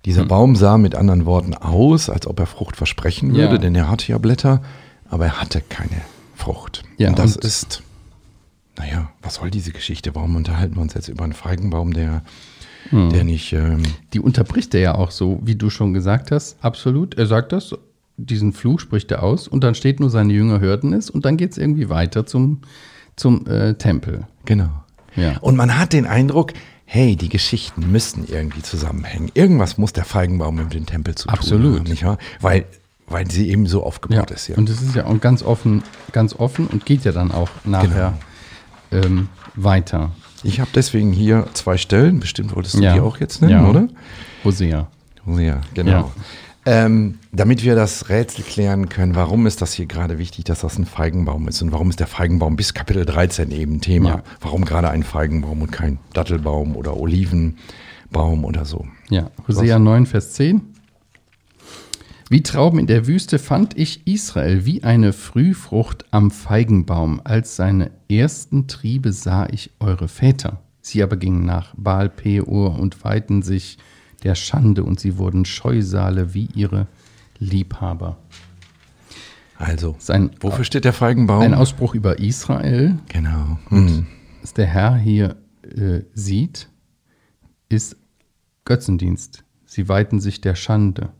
Dieser 0.04 0.22
hm. 0.22 0.28
Baum 0.28 0.56
sah 0.56 0.78
mit 0.78 0.94
anderen 0.94 1.26
Worten 1.26 1.54
aus, 1.54 2.08
als 2.08 2.26
ob 2.26 2.38
er 2.38 2.46
Frucht 2.46 2.76
versprechen 2.76 3.34
würde, 3.34 3.54
ja. 3.54 3.58
denn 3.58 3.74
er 3.74 3.90
hatte 3.90 4.12
ja 4.12 4.18
Blätter, 4.18 4.62
aber 5.08 5.26
er 5.26 5.40
hatte 5.40 5.60
keine 5.60 6.02
Frucht. 6.36 6.82
Ja, 6.98 7.08
und 7.08 7.18
das 7.18 7.36
und 7.36 7.44
ist 7.44 7.82
naja, 8.78 9.10
was 9.22 9.36
soll 9.36 9.50
diese 9.50 9.72
Geschichte? 9.72 10.14
Warum 10.14 10.36
unterhalten 10.36 10.76
wir 10.76 10.82
uns 10.82 10.94
jetzt 10.94 11.08
über 11.08 11.24
einen 11.24 11.32
Feigenbaum, 11.32 11.92
der, 11.92 12.22
hm. 12.90 13.10
der 13.10 13.24
nicht. 13.24 13.52
Ähm 13.52 13.82
Die 14.12 14.20
unterbricht 14.20 14.74
er 14.74 14.80
ja 14.80 14.94
auch 14.94 15.10
so, 15.10 15.40
wie 15.42 15.56
du 15.56 15.70
schon 15.70 15.92
gesagt 15.92 16.30
hast, 16.30 16.56
absolut. 16.62 17.16
Er 17.18 17.26
sagt 17.26 17.52
das, 17.52 17.74
diesen 18.16 18.52
Fluch 18.52 18.80
spricht 18.80 19.10
er 19.10 19.22
aus 19.22 19.48
und 19.48 19.64
dann 19.64 19.74
steht 19.74 20.00
nur, 20.00 20.10
seine 20.10 20.32
Jünger 20.32 20.60
hörten 20.60 20.92
es 20.92 21.10
und 21.10 21.24
dann 21.24 21.36
geht 21.36 21.52
es 21.52 21.58
irgendwie 21.58 21.88
weiter 21.88 22.26
zum, 22.26 22.60
zum 23.16 23.46
äh, 23.46 23.74
Tempel. 23.74 24.26
Genau. 24.44 24.70
Ja. 25.16 25.38
Und 25.38 25.56
man 25.56 25.78
hat 25.78 25.92
den 25.92 26.06
Eindruck, 26.06 26.52
hey, 26.84 27.16
die 27.16 27.28
Geschichten 27.28 27.90
müssten 27.90 28.24
irgendwie 28.28 28.62
zusammenhängen. 28.62 29.30
Irgendwas 29.34 29.78
muss 29.78 29.92
der 29.92 30.04
Feigenbaum 30.04 30.56
mit 30.56 30.74
dem 30.74 30.86
Tempel 30.86 31.14
zu 31.14 31.28
Absolut. 31.28 31.86
tun 31.86 31.88
haben, 31.88 32.02
wahr? 32.02 32.18
Weil, 32.40 32.64
weil 33.06 33.30
sie 33.30 33.48
eben 33.48 33.66
so 33.66 33.84
aufgebaut 33.84 34.30
ist. 34.30 34.48
Ja. 34.48 34.56
Und 34.56 34.68
es 34.68 34.82
ist 34.82 34.94
ja 34.94 35.06
auch 35.06 35.20
ganz 35.20 35.42
offen, 35.42 35.82
ganz 36.12 36.34
offen 36.34 36.66
und 36.66 36.86
geht 36.86 37.04
ja 37.04 37.12
dann 37.12 37.32
auch 37.32 37.50
nachher 37.64 38.18
ähm, 38.92 39.28
weiter. 39.54 40.10
Ich 40.42 40.60
habe 40.60 40.70
deswegen 40.74 41.12
hier 41.12 41.46
zwei 41.54 41.76
Stellen, 41.76 42.20
bestimmt 42.20 42.54
wolltest 42.56 42.76
du 42.76 42.82
Ja. 42.82 42.94
die 42.94 43.00
auch 43.00 43.18
jetzt 43.18 43.40
nennen, 43.42 43.52
Ja. 43.52 43.68
oder? 43.68 43.88
Hosea. 44.44 44.88
Ja, 45.26 45.60
genau. 45.74 45.90
Ja. 45.90 46.10
Ähm, 46.66 47.18
damit 47.32 47.62
wir 47.64 47.74
das 47.74 48.08
Rätsel 48.10 48.44
klären 48.44 48.88
können, 48.90 49.14
warum 49.14 49.46
ist 49.46 49.62
das 49.62 49.72
hier 49.72 49.86
gerade 49.86 50.18
wichtig, 50.18 50.44
dass 50.44 50.60
das 50.60 50.78
ein 50.78 50.84
Feigenbaum 50.84 51.48
ist 51.48 51.62
und 51.62 51.72
warum 51.72 51.88
ist 51.90 52.00
der 52.00 52.06
Feigenbaum 52.06 52.56
bis 52.56 52.74
Kapitel 52.74 53.06
13 53.06 53.50
eben 53.50 53.80
Thema? 53.80 54.08
Ja. 54.10 54.22
Warum 54.40 54.64
gerade 54.66 54.90
ein 54.90 55.02
Feigenbaum 55.02 55.62
und 55.62 55.72
kein 55.72 55.98
Dattelbaum 56.12 56.76
oder 56.76 56.96
Olivenbaum 56.96 58.44
oder 58.44 58.64
so? 58.64 58.86
Ja, 59.08 59.30
Hosea 59.48 59.78
9, 59.78 60.06
Vers 60.06 60.32
10. 60.32 60.60
Wie 62.32 62.44
Trauben 62.44 62.78
in 62.78 62.86
der 62.86 63.08
Wüste 63.08 63.40
fand 63.40 63.76
ich 63.76 64.06
Israel 64.06 64.64
wie 64.64 64.84
eine 64.84 65.12
Frühfrucht 65.12 66.04
am 66.12 66.30
Feigenbaum. 66.30 67.20
Als 67.24 67.56
seine 67.56 67.90
ersten 68.08 68.68
Triebe 68.68 69.12
sah 69.12 69.48
ich 69.48 69.72
eure 69.80 70.06
Väter. 70.06 70.62
Sie 70.80 71.02
aber 71.02 71.16
gingen 71.16 71.44
nach 71.44 71.74
Baal 71.76 72.08
Peor 72.08 72.78
und 72.78 73.02
weihten 73.02 73.42
sich 73.42 73.78
der 74.22 74.36
Schande 74.36 74.84
und 74.84 75.00
sie 75.00 75.18
wurden 75.18 75.44
Scheusale 75.44 76.32
wie 76.32 76.48
ihre 76.54 76.86
Liebhaber. 77.40 78.16
Also, 79.56 79.96
ein, 80.06 80.30
wofür 80.38 80.64
steht 80.64 80.84
der 80.84 80.92
Feigenbaum? 80.92 81.42
ein 81.42 81.54
Ausspruch 81.54 81.96
über 81.96 82.20
Israel, 82.20 82.96
genau. 83.08 83.58
Hm. 83.70 84.06
was 84.40 84.54
der 84.54 84.66
Herr 84.66 84.94
hier 84.94 85.34
äh, 85.64 86.02
sieht, 86.14 86.68
ist 87.68 87.96
Götzendienst. 88.64 89.42
Sie 89.66 89.88
weihten 89.88 90.20
sich 90.20 90.40
der 90.40 90.54
Schande. 90.54 91.10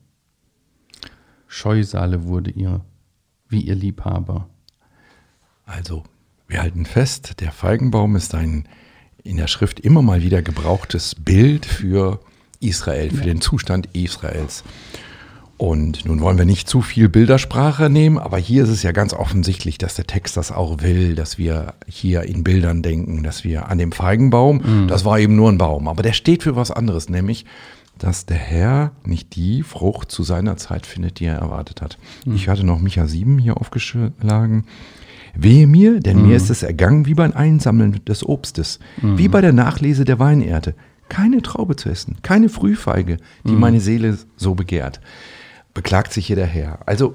Scheusale 1.52 2.26
wurde 2.26 2.52
ihr, 2.52 2.80
wie 3.49 3.62
ihr 3.62 3.75
Liebhaber. 3.75 4.49
Also, 5.66 6.04
wir 6.47 6.62
halten 6.62 6.87
fest, 6.87 7.40
der 7.40 7.50
Feigenbaum 7.50 8.14
ist 8.14 8.37
ein 8.37 8.69
in 9.25 9.37
der 9.37 9.49
Schrift 9.49 9.80
immer 9.80 10.00
mal 10.00 10.23
wieder 10.23 10.42
gebrauchtes 10.42 11.16
Bild 11.16 11.66
für 11.66 12.21
Israel, 12.61 13.11
für 13.11 13.25
den 13.25 13.40
Zustand 13.40 13.88
Israels. 13.95 14.62
Und 15.57 16.07
nun 16.07 16.21
wollen 16.21 16.38
wir 16.38 16.45
nicht 16.45 16.69
zu 16.69 16.83
viel 16.83 17.09
Bildersprache 17.09 17.90
nehmen, 17.90 18.19
aber 18.19 18.38
hier 18.38 18.62
ist 18.62 18.71
es 18.71 18.85
ja 18.85 18.92
ganz 18.92 19.12
offensichtlich, 19.12 19.76
dass 19.76 19.97
der 19.97 20.07
Text 20.07 20.37
das 20.37 20.52
auch 20.52 20.83
will, 20.83 21.16
dass 21.16 21.37
wir 21.37 21.75
hier 21.87 22.23
in 22.23 22.45
Bildern 22.45 22.80
denken, 22.80 23.25
dass 23.25 23.42
wir 23.42 23.69
an 23.69 23.76
dem 23.76 23.90
Feigenbaum, 23.90 24.87
das 24.87 25.04
war 25.04 25.19
eben 25.19 25.35
nur 25.35 25.50
ein 25.50 25.59
Baum, 25.59 25.88
aber 25.88 26.04
der 26.04 26.12
steht 26.12 26.45
für 26.45 26.54
was 26.54 26.71
anderes, 26.71 27.09
nämlich, 27.09 27.45
dass 28.00 28.26
der 28.26 28.38
Herr 28.38 28.92
nicht 29.04 29.37
die 29.37 29.62
Frucht 29.62 30.11
zu 30.11 30.23
seiner 30.23 30.57
Zeit 30.57 30.87
findet, 30.87 31.21
die 31.21 31.26
er 31.26 31.37
erwartet 31.37 31.83
hat. 31.83 31.99
Ich 32.35 32.49
hatte 32.49 32.64
noch 32.64 32.80
Micha 32.80 33.07
7 33.07 33.38
hier 33.38 33.59
aufgeschlagen. 33.59 34.64
Wehe 35.35 35.66
mir, 35.66 36.00
denn 36.00 36.26
mir 36.26 36.37
ist 36.37 36.50
es 36.50 36.64
ergangen 36.64 37.07
wie 37.07 37.14
beim 37.14 37.33
Einsammeln 37.33 38.00
des 38.04 38.26
Obstes, 38.26 38.80
wie 39.16 39.28
bei 39.28 39.40
der 39.40 39.52
Nachlese 39.52 40.04
der 40.04 40.19
Weinernte. 40.19 40.75
Keine 41.09 41.42
Traube 41.42 41.76
zu 41.76 41.88
essen, 41.88 42.16
keine 42.23 42.49
Frühfeige, 42.49 43.19
die 43.45 43.52
meine 43.52 43.80
Seele 43.80 44.19
so 44.37 44.54
begehrt. 44.54 45.00
Beklagt 45.75 46.12
sich 46.12 46.26
hier 46.26 46.37
der 46.37 46.47
Herr. 46.47 46.80
Also, 46.87 47.14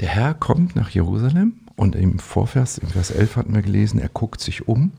der 0.00 0.08
Herr 0.08 0.34
kommt 0.34 0.76
nach 0.76 0.90
Jerusalem 0.90 1.54
und 1.74 1.94
im 1.96 2.18
Vorvers, 2.18 2.78
im 2.78 2.88
Vers 2.88 3.10
11 3.10 3.36
hatten 3.36 3.54
wir 3.54 3.62
gelesen, 3.62 3.98
er 3.98 4.08
guckt 4.08 4.40
sich 4.40 4.68
um. 4.68 4.92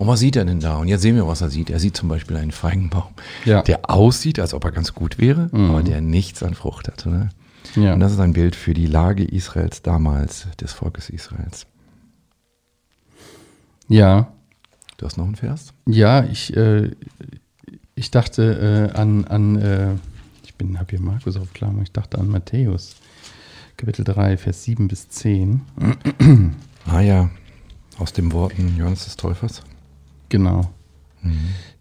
Und 0.00 0.06
was 0.08 0.20
sieht 0.20 0.34
er 0.36 0.46
denn 0.46 0.60
da? 0.60 0.76
Und 0.78 0.88
jetzt 0.88 1.02
sehen 1.02 1.14
wir, 1.14 1.26
was 1.28 1.42
er 1.42 1.50
sieht. 1.50 1.68
Er 1.68 1.78
sieht 1.78 1.94
zum 1.94 2.08
Beispiel 2.08 2.38
einen 2.38 2.52
Feigenbaum, 2.52 3.12
Ja. 3.44 3.60
der 3.60 3.90
aussieht, 3.90 4.40
als 4.40 4.54
ob 4.54 4.64
er 4.64 4.72
ganz 4.72 4.94
gut 4.94 5.18
wäre, 5.18 5.50
aber 5.52 5.82
der 5.82 6.00
nichts 6.00 6.42
an 6.42 6.54
Frucht 6.54 6.88
hat. 6.88 7.06
Oder? 7.06 7.28
Ja. 7.76 7.92
Und 7.92 8.00
das 8.00 8.12
ist 8.12 8.18
ein 8.18 8.32
Bild 8.32 8.56
für 8.56 8.72
die 8.72 8.86
Lage 8.86 9.22
Israels 9.24 9.82
damals, 9.82 10.46
des 10.58 10.72
Volkes 10.72 11.10
Israels. 11.10 11.66
Ja, 13.88 14.32
Du 14.96 15.04
hast 15.04 15.18
noch 15.18 15.26
einen 15.26 15.34
Vers? 15.36 15.74
ja, 15.86 16.24
ich, 16.24 16.56
äh, 16.56 16.92
ich 17.94 18.10
dachte 18.10 18.90
äh, 18.94 18.98
an, 18.98 19.26
an 19.26 19.56
äh, 19.56 19.94
ich 20.44 20.54
bin, 20.54 20.78
habe 20.78 20.90
hier 20.90 21.00
Markus 21.02 21.36
auf 21.36 21.52
Klammer, 21.52 21.82
ich 21.82 21.92
dachte 21.92 22.18
an 22.18 22.28
Matthäus, 22.28 22.96
Kapitel 23.76 24.04
3, 24.04 24.38
Vers 24.38 24.64
7 24.64 24.88
bis 24.88 25.10
10. 25.10 25.60
Ah 26.86 27.00
ja, 27.00 27.28
aus 27.98 28.14
den 28.14 28.32
Worten 28.32 28.76
Johannes 28.78 29.04
des 29.04 29.16
Täufers. 29.16 29.62
Genau. 30.30 30.70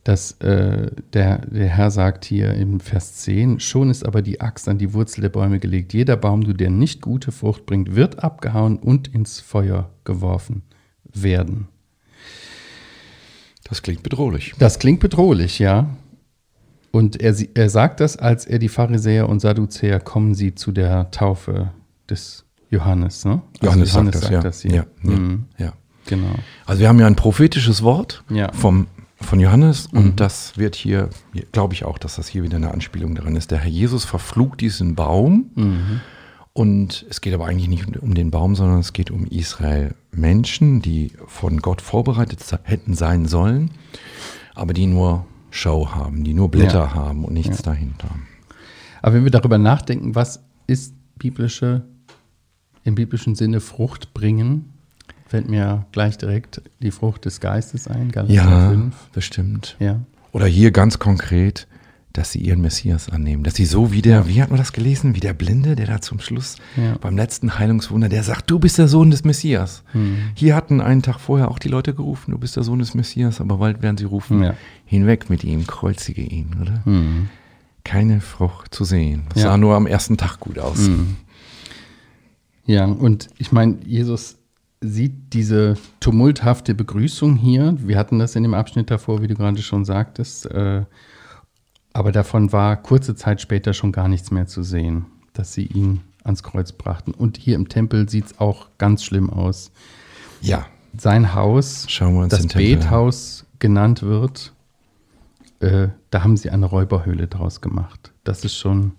Dass 0.03 0.33
äh, 0.41 0.91
der, 1.13 1.37
der 1.45 1.67
Herr 1.67 1.91
sagt 1.91 2.25
hier 2.25 2.53
im 2.53 2.81
Vers 2.81 3.15
10, 3.17 3.61
schon 3.61 3.89
ist 3.89 4.05
aber 4.05 4.21
die 4.21 4.41
Axt 4.41 4.67
an 4.67 4.77
die 4.77 4.93
Wurzel 4.93 5.21
der 5.21 5.29
Bäume 5.29 5.59
gelegt. 5.59 5.93
Jeder 5.93 6.17
Baum, 6.17 6.43
du 6.43 6.53
der 6.53 6.69
nicht 6.69 7.01
gute 7.01 7.31
Frucht 7.31 7.65
bringt, 7.65 7.95
wird 7.95 8.21
abgehauen 8.21 8.77
und 8.77 9.07
ins 9.07 9.39
Feuer 9.39 9.89
geworfen 10.03 10.63
werden. 11.05 11.69
Das 13.63 13.81
klingt 13.81 14.03
bedrohlich. 14.03 14.53
Das 14.59 14.79
klingt 14.79 14.99
bedrohlich, 14.99 15.59
ja. 15.59 15.95
Und 16.91 17.21
er, 17.21 17.35
er 17.53 17.69
sagt 17.69 17.99
das, 17.99 18.17
als 18.17 18.45
er 18.45 18.57
die 18.59 18.69
Pharisäer 18.69 19.29
und 19.29 19.39
Sadduzäer 19.39 19.99
kommen 19.99 20.33
sie 20.33 20.55
zu 20.55 20.71
der 20.71 21.11
Taufe 21.11 21.71
des 22.09 22.45
Johannes. 22.69 23.25
Ne? 23.25 23.41
Also 23.59 23.65
Johannes, 23.65 23.91
sagt 23.91 24.43
das, 24.43 24.63
ja. 24.63 24.69
hier. 24.71 24.87
Ja, 25.03 25.11
ja, 25.11 25.17
Mhm, 25.17 25.45
ja. 25.57 25.73
Genau. 26.09 26.33
Also 26.65 26.81
wir 26.81 26.89
haben 26.89 26.99
ja 26.99 27.07
ein 27.07 27.15
prophetisches 27.15 27.81
Wort 27.83 28.23
Ja. 28.29 28.51
vom, 28.53 28.87
von 29.21 29.39
Johannes 29.39 29.85
und 29.87 30.19
das 30.19 30.57
wird 30.57 30.75
hier, 30.75 31.09
glaube 31.51 31.73
ich 31.75 31.85
auch, 31.85 31.97
dass 31.97 32.15
das 32.15 32.27
hier 32.27 32.41
wieder 32.43 32.57
eine 32.57 32.71
Anspielung 32.71 33.15
daran 33.15 33.35
ist. 33.35 33.51
Der 33.51 33.59
Herr 33.59 33.69
Jesus 33.69 34.05
verflucht 34.05 34.59
diesen 34.61 34.95
Baum 34.95 36.01
und 36.53 37.05
es 37.09 37.21
geht 37.21 37.33
aber 37.33 37.45
eigentlich 37.45 37.67
nicht 37.69 37.97
um, 37.97 38.15
den 38.15 38.31
Baum, 38.31 38.55
sondern 38.55 38.79
es 38.79 38.91
geht 38.93 39.11
um 39.11 39.25
Israel. 39.27 39.93
Menschen, 40.11 40.81
die 40.81 41.13
von 41.27 41.59
Gott 41.61 41.81
vorbereitet 41.81 42.43
hätten 42.63 42.95
sein 42.95 43.25
sollen, 43.27 43.71
aber 44.55 44.73
die 44.73 44.87
nur 44.87 45.25
Show 45.51 45.89
haben, 45.93 46.23
die 46.23 46.33
nur 46.33 46.49
Blätter 46.49 46.85
Ja. 46.85 46.93
haben 46.95 47.23
und 47.25 47.33
nichts 47.33 47.61
dahinter. 47.61 48.09
Aber 49.01 49.15
wenn 49.15 49.23
wir 49.23 49.31
darüber 49.31 49.57
nachdenken, 49.57 50.15
was 50.15 50.43
ist 50.67 50.93
biblische, 51.17 51.85
im 52.83 52.95
biblischen 52.95 53.35
Sinne 53.35 53.59
Frucht 53.59 54.13
bringen, 54.13 54.73
fällt 55.29 55.47
mir 55.49 55.85
gleich 55.91 56.17
direkt 56.17 56.61
die 56.81 56.91
Frucht 56.91 57.23
des 57.25 57.39
Geistes 57.39 57.87
ein, 57.87 58.11
Galater 58.11 58.33
Ja, 58.33 58.69
5. 58.69 58.95
bestimmt. 59.13 59.75
Ja. 59.79 59.99
Oder 60.31 60.47
hier 60.47 60.71
ganz 60.71 60.97
konkret, 60.99 61.67
dass 62.13 62.31
sie 62.31 62.39
ihren 62.39 62.61
Messias 62.61 63.09
annehmen. 63.09 63.43
Dass 63.43 63.53
sie 63.53 63.65
so 63.65 63.91
wie 63.91 64.01
der, 64.01 64.27
wie 64.27 64.41
hat 64.41 64.49
man 64.49 64.57
das 64.57 64.73
gelesen, 64.73 65.13
wie 65.15 65.19
der 65.19 65.33
Blinde, 65.33 65.75
der 65.75 65.85
da 65.85 66.01
zum 66.01 66.19
Schluss 66.19 66.55
Ja. 66.75 66.97
beim 66.99 67.15
letzten 67.15 67.59
Heilungswunder, 67.59 68.09
der 68.09 68.23
sagt, 68.23 68.49
du 68.49 68.57
bist 68.57 68.79
der 68.79 68.87
Sohn 68.87 69.11
des 69.11 69.23
Messias. 69.23 69.83
Hm. 69.91 70.17
Hier 70.33 70.55
hatten 70.55 70.81
einen 70.81 71.03
Tag 71.03 71.19
vorher 71.19 71.51
auch 71.51 71.59
die 71.59 71.67
Leute 71.69 71.93
gerufen, 71.93 72.31
du 72.31 72.39
bist 72.39 72.55
der 72.55 72.63
Sohn 72.63 72.79
des 72.79 72.95
Messias, 72.95 73.39
aber 73.39 73.57
bald 73.57 73.83
werden 73.83 73.97
sie 73.97 74.05
rufen, 74.05 74.41
Ja. 74.41 74.55
hinweg 74.85 75.29
mit 75.29 75.43
ihm, 75.43 75.67
kreuzige 75.67 76.23
ihn, 76.23 76.55
oder? 76.59 76.83
Hm. 76.85 77.29
Keine 77.83 78.19
Frucht 78.21 78.73
zu 78.73 78.83
sehen. 78.83 79.23
Das 79.33 79.43
Ja. 79.43 79.49
sah 79.51 79.57
nur 79.57 79.75
am 79.75 79.85
ersten 79.85 80.17
Tag 80.17 80.39
gut 80.39 80.57
aus. 80.57 80.87
Hm. 80.87 81.15
Ja, 82.65 82.85
und 82.85 83.29
ich 83.37 83.51
meine, 83.51 83.77
Jesus 83.85 84.37
sieht 84.81 85.33
diese 85.33 85.75
tumulthafte 85.99 86.73
Begrüßung 86.73 87.35
hier. 87.35 87.75
Wir 87.79 87.97
hatten 87.97 88.19
das 88.19 88.35
in 88.35 88.43
dem 88.43 88.53
Abschnitt 88.53 88.89
davor, 88.89 89.21
wie 89.21 89.27
du 89.27 89.35
gerade 89.35 89.61
schon 89.61 89.85
sagtest. 89.85 90.45
Äh, 90.45 90.85
aber 91.91 92.11
davon 92.11 92.51
war 92.51 92.77
kurze 92.77 93.15
Zeit 93.15 93.41
später 93.41 93.73
schon 93.73 93.91
gar 93.91 94.07
nichts 94.07 94.31
mehr 94.31 94.47
zu 94.47 94.63
sehen, 94.63 95.05
dass 95.33 95.53
sie 95.53 95.65
ihn 95.65 96.01
ans 96.23 96.43
Kreuz 96.43 96.71
brachten. 96.71 97.11
Und 97.11 97.37
hier 97.37 97.55
im 97.55 97.67
Tempel 97.67 98.07
sieht 98.07 98.25
es 98.27 98.39
auch 98.39 98.67
ganz 98.77 99.03
schlimm 99.03 99.29
aus. 99.29 99.71
Ja, 100.41 100.67
Sein 100.97 101.33
Haus, 101.33 101.85
das. 102.29 102.47
Bethaus 102.79 103.45
genannt 103.59 104.01
wird, 104.03 104.53
äh, 105.59 105.89
da 106.09 106.23
haben 106.23 106.37
sie 106.37 106.49
eine 106.49 106.65
Räuberhöhle 106.65 107.27
draus 107.27 107.61
gemacht. 107.61 108.11
Das 108.23 108.45
ist 108.45 108.55
schon 108.55 108.93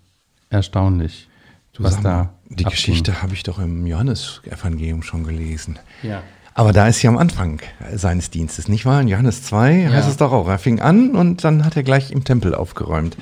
erstaunlich, 0.51 1.29
du 1.73 1.83
was 1.83 2.01
da 2.03 2.35
die 2.51 2.67
abging. 2.67 2.77
Geschichte 2.77 3.23
habe 3.23 3.35
ich 3.35 3.43
doch 3.43 3.59
im 3.59 3.87
Johannesevangelium 3.87 5.03
schon 5.03 5.25
gelesen. 5.25 5.79
Ja. 6.03 6.23
Aber 6.53 6.73
da 6.73 6.89
ist 6.89 7.01
ja 7.01 7.09
am 7.09 7.17
Anfang 7.17 7.61
seines 7.95 8.31
Dienstes, 8.31 8.69
nicht 8.69 8.85
wahr? 8.85 9.01
In 9.01 9.09
Johannes 9.09 9.45
2 9.45 9.89
heißt 9.89 10.09
es 10.09 10.17
doch 10.17 10.33
auch. 10.33 10.49
Er 10.49 10.59
fing 10.59 10.81
an 10.81 11.15
und 11.15 11.45
dann 11.45 11.65
hat 11.65 11.77
er 11.77 11.85
gleich 11.85 12.11
im 12.11 12.25
Tempel 12.25 12.55
aufgeräumt. 12.55 13.17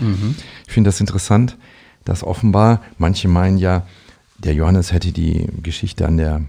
Ich 0.66 0.72
finde 0.72 0.88
das 0.88 0.98
interessant, 0.98 1.56
dass 2.04 2.24
offenbar, 2.24 2.80
manche 2.96 3.28
meinen 3.28 3.58
ja, 3.58 3.86
der 4.38 4.54
Johannes 4.54 4.92
hätte 4.92 5.12
die 5.12 5.46
Geschichte 5.62 6.06
an 6.06 6.16
der, 6.16 6.42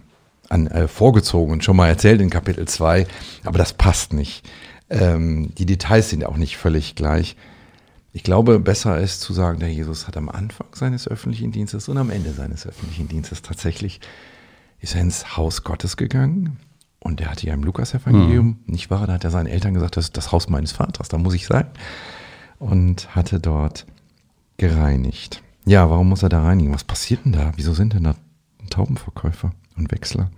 an, 0.48 0.67
äh, 0.67 0.88
vorgezogen 0.88 1.51
und 1.51 1.63
schon 1.63 1.75
mal 1.75 1.89
erzählt 1.89 2.21
in 2.21 2.29
Kapitel 2.29 2.67
2, 2.67 3.05
aber 3.43 3.57
das 3.57 3.74
passt 3.74 4.13
nicht. 4.13 4.48
Ähm, 4.89 5.53
die 5.57 5.65
Details 5.65 6.09
sind 6.09 6.25
auch 6.25 6.38
nicht 6.38 6.57
völlig 6.57 6.95
gleich. 6.95 7.36
Ich 8.11 8.23
glaube, 8.23 8.59
besser 8.59 8.99
ist 8.99 9.21
zu 9.21 9.33
sagen, 9.33 9.59
der 9.59 9.71
Jesus 9.71 10.07
hat 10.07 10.17
am 10.17 10.29
Anfang 10.29 10.67
seines 10.73 11.07
öffentlichen 11.07 11.51
Dienstes 11.51 11.87
und 11.89 11.97
am 11.97 12.09
Ende 12.09 12.33
seines 12.33 12.65
öffentlichen 12.65 13.07
Dienstes 13.07 13.41
tatsächlich 13.41 14.01
ist 14.79 14.95
er 14.95 15.01
ins 15.01 15.37
Haus 15.37 15.63
Gottes 15.63 15.97
gegangen 15.97 16.57
Und 16.99 17.19
der 17.19 17.31
hatte 17.31 17.47
ja 17.47 17.53
im 17.53 17.63
Lukas-Evangelium, 17.63 18.59
nicht 18.65 18.89
wahr? 18.89 19.07
Da 19.07 19.13
hat 19.13 19.23
er 19.23 19.31
seinen 19.31 19.47
Eltern 19.47 19.73
gesagt, 19.73 19.95
das 19.95 20.05
ist 20.05 20.17
das 20.17 20.31
Haus 20.31 20.49
meines 20.49 20.71
Vaters, 20.73 21.07
da 21.07 21.17
muss 21.17 21.33
ich 21.33 21.45
sein. 21.45 21.67
Und 22.57 23.15
hatte 23.15 23.39
dort 23.39 23.85
gereinigt. 24.57 25.41
Ja, 25.65 25.89
warum 25.89 26.09
muss 26.09 26.23
er 26.23 26.29
da 26.29 26.43
reinigen? 26.43 26.73
Was 26.73 26.83
passiert 26.83 27.23
denn 27.25 27.31
da? 27.31 27.53
Wieso 27.55 27.73
sind 27.73 27.93
denn 27.93 28.03
da 28.03 28.15
Taubenverkäufer 28.69 29.51
und 29.77 29.91
Wechsler? 29.91 30.29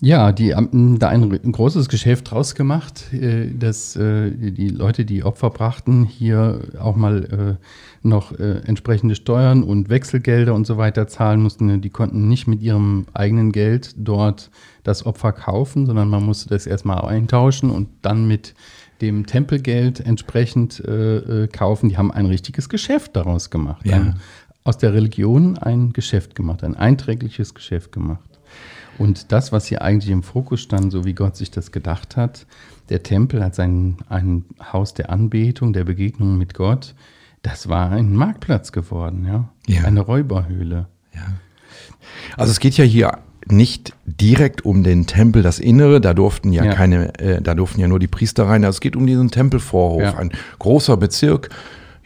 Ja, 0.00 0.32
die 0.32 0.54
haben 0.54 0.98
da 0.98 1.08
ein, 1.08 1.22
ein 1.22 1.52
großes 1.52 1.88
Geschäft 1.88 2.30
draus 2.30 2.54
gemacht, 2.54 3.12
äh, 3.12 3.48
dass 3.50 3.96
äh, 3.96 4.30
die 4.30 4.68
Leute, 4.68 5.04
die 5.04 5.24
Opfer 5.24 5.50
brachten, 5.50 6.04
hier 6.04 6.60
auch 6.78 6.96
mal 6.96 7.58
äh, 7.60 8.06
noch 8.06 8.38
entsprechende 8.38 9.14
Steuern 9.14 9.62
und 9.62 9.88
Wechselgelder 9.88 10.52
und 10.52 10.66
so 10.66 10.76
weiter 10.76 11.08
zahlen 11.08 11.40
mussten. 11.40 11.80
Die 11.80 11.88
konnten 11.88 12.28
nicht 12.28 12.46
mit 12.46 12.60
ihrem 12.60 13.06
eigenen 13.14 13.50
Geld 13.50 13.94
dort 13.96 14.50
das 14.82 15.06
Opfer 15.06 15.32
kaufen, 15.32 15.86
sondern 15.86 16.10
man 16.10 16.22
musste 16.22 16.50
das 16.50 16.66
erstmal 16.66 17.02
eintauschen 17.06 17.70
und 17.70 17.88
dann 18.02 18.28
mit 18.28 18.54
dem 19.00 19.24
Tempelgeld 19.24 20.00
entsprechend 20.00 20.82
kaufen. 21.54 21.88
Die 21.88 21.96
haben 21.96 22.12
ein 22.12 22.26
richtiges 22.26 22.68
Geschäft 22.68 23.16
daraus 23.16 23.48
gemacht. 23.48 23.86
Ja. 23.86 23.96
Ein, 23.96 24.16
aus 24.64 24.76
der 24.76 24.92
Religion 24.92 25.56
ein 25.56 25.94
Geschäft 25.94 26.34
gemacht, 26.34 26.62
ein 26.62 26.76
einträgliches 26.76 27.54
Geschäft 27.54 27.90
gemacht. 27.92 28.34
Und 28.98 29.32
das, 29.32 29.52
was 29.52 29.66
hier 29.66 29.82
eigentlich 29.82 30.10
im 30.10 30.22
Fokus 30.22 30.60
stand, 30.60 30.92
so 30.92 31.04
wie 31.04 31.14
Gott 31.14 31.36
sich 31.36 31.50
das 31.50 31.72
gedacht 31.72 32.16
hat, 32.16 32.46
der 32.90 33.02
Tempel 33.02 33.42
als 33.42 33.58
ein, 33.58 33.96
ein 34.08 34.44
Haus 34.72 34.94
der 34.94 35.10
Anbetung, 35.10 35.72
der 35.72 35.84
Begegnung 35.84 36.36
mit 36.38 36.54
Gott, 36.54 36.94
das 37.42 37.68
war 37.68 37.90
ein 37.90 38.14
Marktplatz 38.14 38.72
geworden, 38.72 39.26
ja. 39.26 39.48
Ja. 39.66 39.84
Eine 39.84 40.00
Räuberhöhle. 40.00 40.86
Ja. 41.14 41.26
Also 42.36 42.50
es 42.52 42.60
geht 42.60 42.76
ja 42.76 42.84
hier 42.84 43.18
nicht 43.46 43.92
direkt 44.06 44.64
um 44.64 44.82
den 44.84 45.06
Tempel, 45.06 45.42
das 45.42 45.58
Innere, 45.58 46.00
da 46.00 46.14
durften 46.14 46.52
ja, 46.52 46.64
Ja. 46.64 46.72
keine, 46.74 47.18
äh, 47.18 47.42
da 47.42 47.54
durften 47.54 47.80
ja 47.80 47.88
nur 47.88 47.98
die 47.98 48.06
Priester 48.06 48.46
rein. 48.46 48.64
Also 48.64 48.76
es 48.76 48.80
geht 48.80 48.96
um 48.96 49.06
diesen 49.06 49.30
Tempelvorhof, 49.30 50.00
Ja. 50.02 50.16
ein 50.16 50.30
großer 50.58 50.96
Bezirk. 50.96 51.50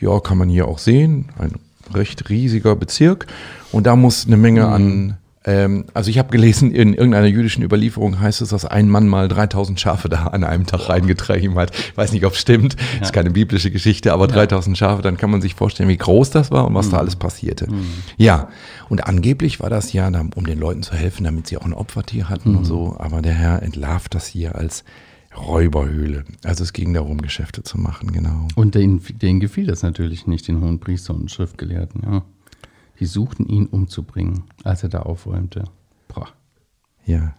Ja, 0.00 0.18
kann 0.20 0.38
man 0.38 0.48
hier 0.48 0.66
auch 0.66 0.78
sehen, 0.78 1.26
ein 1.38 1.52
recht 1.94 2.28
riesiger 2.28 2.74
Bezirk. 2.76 3.26
Und 3.72 3.86
da 3.86 3.94
muss 3.96 4.26
eine 4.26 4.36
Menge 4.36 4.66
an, 4.68 5.16
ähm, 5.44 5.86
also 5.94 6.10
ich 6.10 6.18
habe 6.18 6.30
gelesen, 6.30 6.72
in 6.72 6.94
irgendeiner 6.94 7.26
jüdischen 7.26 7.62
Überlieferung 7.62 8.20
heißt 8.20 8.40
es, 8.40 8.50
dass 8.50 8.64
ein 8.64 8.88
Mann 8.88 9.08
mal 9.08 9.28
3000 9.28 9.78
Schafe 9.78 10.08
da 10.08 10.28
an 10.28 10.44
einem 10.44 10.66
Tag 10.66 10.88
reingetragen 10.88 11.54
hat. 11.56 11.74
Ich 11.74 11.96
weiß 11.96 12.12
nicht, 12.12 12.24
ob 12.24 12.32
es 12.32 12.38
stimmt, 12.38 12.76
ist 13.00 13.12
keine 13.12 13.30
biblische 13.30 13.70
Geschichte, 13.70 14.12
aber 14.12 14.26
3000 14.26 14.76
Schafe, 14.76 15.02
dann 15.02 15.16
kann 15.16 15.30
man 15.30 15.40
sich 15.40 15.54
vorstellen, 15.54 15.88
wie 15.88 15.96
groß 15.96 16.30
das 16.30 16.50
war 16.50 16.66
und 16.66 16.74
was 16.74 16.90
da 16.90 16.98
alles 16.98 17.16
passierte. 17.16 17.68
Ja, 18.16 18.48
und 18.88 19.06
angeblich 19.06 19.60
war 19.60 19.70
das 19.70 19.92
ja, 19.92 20.08
um 20.08 20.46
den 20.46 20.58
Leuten 20.58 20.82
zu 20.82 20.94
helfen, 20.94 21.24
damit 21.24 21.46
sie 21.46 21.56
auch 21.56 21.64
ein 21.64 21.74
Opfertier 21.74 22.28
hatten 22.28 22.56
und 22.56 22.64
so, 22.64 22.96
aber 22.98 23.22
der 23.22 23.34
Herr 23.34 23.62
entlarvt 23.62 24.14
das 24.14 24.26
hier 24.26 24.54
als 24.54 24.84
Räuberhöhle. 25.36 26.24
Also 26.44 26.64
es 26.64 26.72
ging 26.72 26.92
darum, 26.94 27.20
Geschäfte 27.22 27.62
zu 27.62 27.78
machen, 27.78 28.12
genau. 28.12 28.48
Und 28.54 28.74
denen, 28.74 29.02
denen 29.20 29.40
gefiel 29.40 29.66
das 29.66 29.82
natürlich 29.82 30.26
nicht, 30.26 30.48
den 30.48 30.60
hohen 30.60 30.80
Priester 30.80 31.14
und 31.14 31.30
Schriftgelehrten, 31.30 32.02
ja. 32.02 32.22
Die 33.00 33.06
suchten 33.06 33.46
ihn 33.46 33.66
umzubringen, 33.66 34.44
als 34.64 34.82
er 34.82 34.88
da 34.88 35.00
aufräumte. 35.00 35.64
Boah. 36.08 36.28
Ja. 37.06 37.34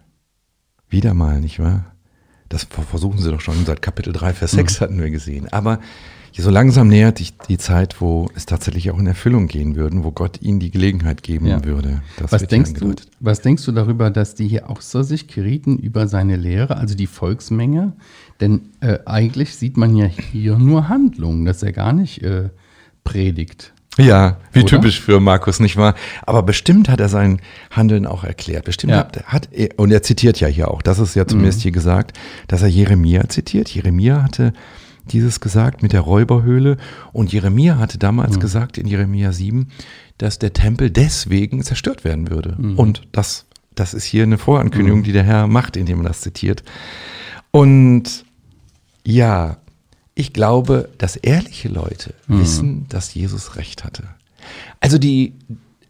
Wieder 0.90 1.14
mal, 1.14 1.42
nicht 1.42 1.60
wahr? 1.60 1.86
Das 2.48 2.64
ver- 2.64 2.82
versuchen 2.84 3.20
sie 3.20 3.30
doch 3.30 3.42
schon 3.42 3.66
seit 3.66 3.82
Kapitel 3.82 4.12
3, 4.14 4.34
Vers 4.34 4.52
6 4.52 4.82
hatten 4.82 5.00
wir 5.00 5.10
gesehen. 5.12 5.48
Aber 5.52 5.80
so 6.38 6.50
langsam 6.50 6.88
nähert 6.88 7.18
sich 7.18 7.38
die 7.38 7.58
Zeit, 7.58 8.00
wo 8.00 8.30
es 8.34 8.46
tatsächlich 8.46 8.90
auch 8.92 8.98
in 8.98 9.06
Erfüllung 9.08 9.48
gehen 9.48 9.76
würden, 9.76 10.06
wo 10.06 10.12
Gott 10.12 10.42
ihnen 10.42 10.62
die 10.62 10.72
Gelegenheit 10.72 11.22
geben 11.22 11.48
Ja. 11.48 11.66
würde. 11.66 12.02
Was 12.30 12.48
denkst, 12.48 12.74
du, 12.76 12.96
was 13.20 13.42
denkst 13.42 13.66
du 13.66 13.74
darüber, 13.74 14.10
dass 14.10 14.36
die 14.36 14.48
hier 14.48 14.70
außer 14.70 15.04
sich 15.04 15.28
gerieten 15.28 15.78
über 15.78 16.08
seine 16.08 16.38
Lehre, 16.38 16.78
also 16.78 16.96
die 16.96 17.08
Volksmenge? 17.08 17.92
Denn 18.40 18.70
äh, 18.80 19.00
eigentlich 19.06 19.54
sieht 19.58 19.76
man 19.76 19.98
ja 19.98 20.06
hier 20.06 20.58
nur 20.58 20.88
Handlungen, 20.88 21.44
dass 21.44 21.62
er 21.62 21.74
gar 21.74 21.92
nicht 21.92 22.24
äh, 22.24 22.50
predigt. 23.04 23.74
Ja, 23.98 24.38
wie 24.54 24.60
Oder? 24.60 24.68
typisch 24.68 25.02
für 25.02 25.20
Markus, 25.20 25.60
nicht 25.60 25.76
wahr? 25.76 25.96
Aber 26.26 26.44
bestimmt 26.44 26.90
hat 26.90 27.00
er 27.00 27.10
sein 27.10 27.42
Handeln 27.72 28.06
auch 28.06 28.24
erklärt. 28.24 28.66
Bestimmt 28.66 28.92
Ja. 28.92 29.00
hat, 29.00 29.24
hat 29.26 29.50
er, 29.52 29.70
und 29.78 29.92
er 29.92 30.02
zitiert 30.04 30.40
ja 30.40 30.48
hier 30.48 30.70
auch, 30.72 30.82
das 30.82 31.00
ist 31.00 31.16
ja 31.16 31.26
zumindest 31.28 31.62
hier 31.62 31.72
gesagt, 31.72 32.18
dass 32.48 32.62
er 32.62 32.68
Jeremia 32.70 33.28
zitiert. 33.30 33.70
Jeremia 33.70 34.24
hatte 34.24 34.54
dieses 35.12 35.40
gesagt 35.40 35.82
mit 35.82 35.92
der 35.92 36.02
Räuberhöhle 36.02 36.78
und 37.14 37.34
Jeremia 37.34 37.78
hatte 37.78 37.98
damals 37.98 38.40
gesagt 38.40 38.78
in 38.78 38.86
Jeremia 38.88 39.32
7, 39.32 39.70
dass 40.20 40.38
der 40.38 40.54
Tempel 40.54 40.92
deswegen 40.92 41.64
zerstört 41.64 42.04
werden 42.04 42.30
würde. 42.30 42.58
Und 42.78 43.02
das, 43.12 43.46
das 43.74 43.94
ist 43.96 44.04
hier 44.04 44.24
eine 44.24 44.38
Vorankündigung, 44.38 45.02
die 45.04 45.12
der 45.14 45.24
Herr 45.24 45.48
macht, 45.48 45.76
indem 45.78 46.02
er 46.02 46.10
das 46.10 46.22
zitiert. 46.22 46.64
Und 47.52 48.24
ja, 49.04 49.58
ich 50.20 50.34
glaube, 50.34 50.90
dass 50.98 51.16
ehrliche 51.16 51.70
Leute 51.70 52.14
wissen, 52.28 52.86
dass 52.90 53.14
Jesus 53.14 53.56
recht 53.56 53.86
hatte. 53.86 54.04
Also 54.82 54.98
die 54.98 55.34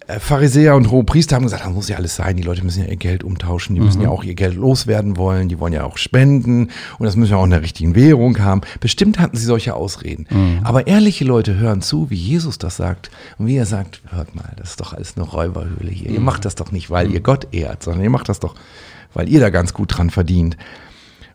äh, 0.06 0.20
Pharisäer 0.20 0.76
und 0.76 0.92
Hohepriester 0.92 1.36
haben 1.36 1.44
gesagt, 1.44 1.65
das 1.65 1.74
muss 1.74 1.89
ja 1.89 1.98
alles 1.98 2.15
sein, 2.15 2.38
die 2.38 2.44
Leute 2.44 2.63
müssen 2.63 2.84
ja 2.84 2.89
ihr 2.89 2.96
Geld 2.96 3.24
umtauschen, 3.24 3.74
die 3.74 3.82
müssen 3.82 4.02
ja 4.02 4.10
auch 4.10 4.24
ihr 4.24 4.36
Geld 4.36 4.54
loswerden 4.54 5.18
wollen, 5.18 5.50
die 5.50 5.60
wollen 5.60 5.74
ja 5.74 5.84
auch 5.84 5.98
spenden 5.98 6.70
und 7.00 7.06
das 7.06 7.15
müssen 7.15 7.32
ja 7.32 7.38
auch 7.38 7.44
in 7.44 7.50
der 7.50 7.63
richtigen 7.63 7.96
Währung 7.96 8.38
haben. 8.39 8.62
Bestimmt 8.80 9.18
hatten 9.18 9.36
sie 9.36 9.46
solche 9.46 9.74
Ausreden. 9.74 10.28
Aber 10.63 10.86
ehrliche 10.86 11.26
Leute 11.26 11.56
hören 11.56 11.82
zu, 11.82 12.12
wie 12.12 12.15
Jesus 12.15 12.60
das 12.60 12.78
sagt 12.78 13.10
und 13.39 13.48
wie 13.48 13.56
er 13.56 13.65
sagt, 13.65 14.02
hört 14.12 14.36
mal, 14.36 14.54
das 14.58 14.72
ist 14.72 14.80
doch 14.80 14.94
alles 14.94 15.15
eine 15.15 15.26
Räuberhöhle 15.26 15.89
hier. 15.89 16.12
Ihr 16.12 16.20
macht 16.20 16.46
das 16.46 16.54
doch 16.54 16.72
nicht, 16.72 16.92
weil 16.92 17.12
ihr 17.12 17.22
Gott 17.22 17.48
ehrt, 17.52 17.82
sondern 17.82 18.04
ihr 18.04 18.12
macht 18.12 18.30
das 18.30 18.39
doch, 18.39 18.54
weil 19.15 19.28
ihr 19.28 19.39
da 19.39 19.50
ganz 19.50 19.74
gut 19.74 19.98
dran 19.98 20.12
verdient. 20.12 20.56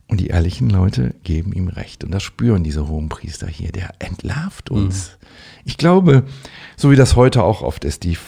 Und 0.09 0.21
die 0.21 0.27
ehrlichen 0.29 0.69
Leute 0.71 1.15
geben 1.25 1.53
ihm 1.53 1.69
recht. 1.69 2.05
Und 2.05 2.11
das 2.13 2.23
spüren 2.23 2.63
diese 2.63 2.89
hohen 2.89 3.09
Priester 3.09 3.47
hier. 3.47 3.73
Der 3.73 3.91
entlarvt 4.01 4.71
uns. 4.71 5.17
Ich 5.65 5.77
glaube, 5.79 6.25
so 6.77 6.91
wie 6.91 6.97
das 6.97 7.17
heute 7.17 7.43
auch 7.43 7.63
oft 7.63 7.85
ist, 7.85 8.05
die, 8.05 8.19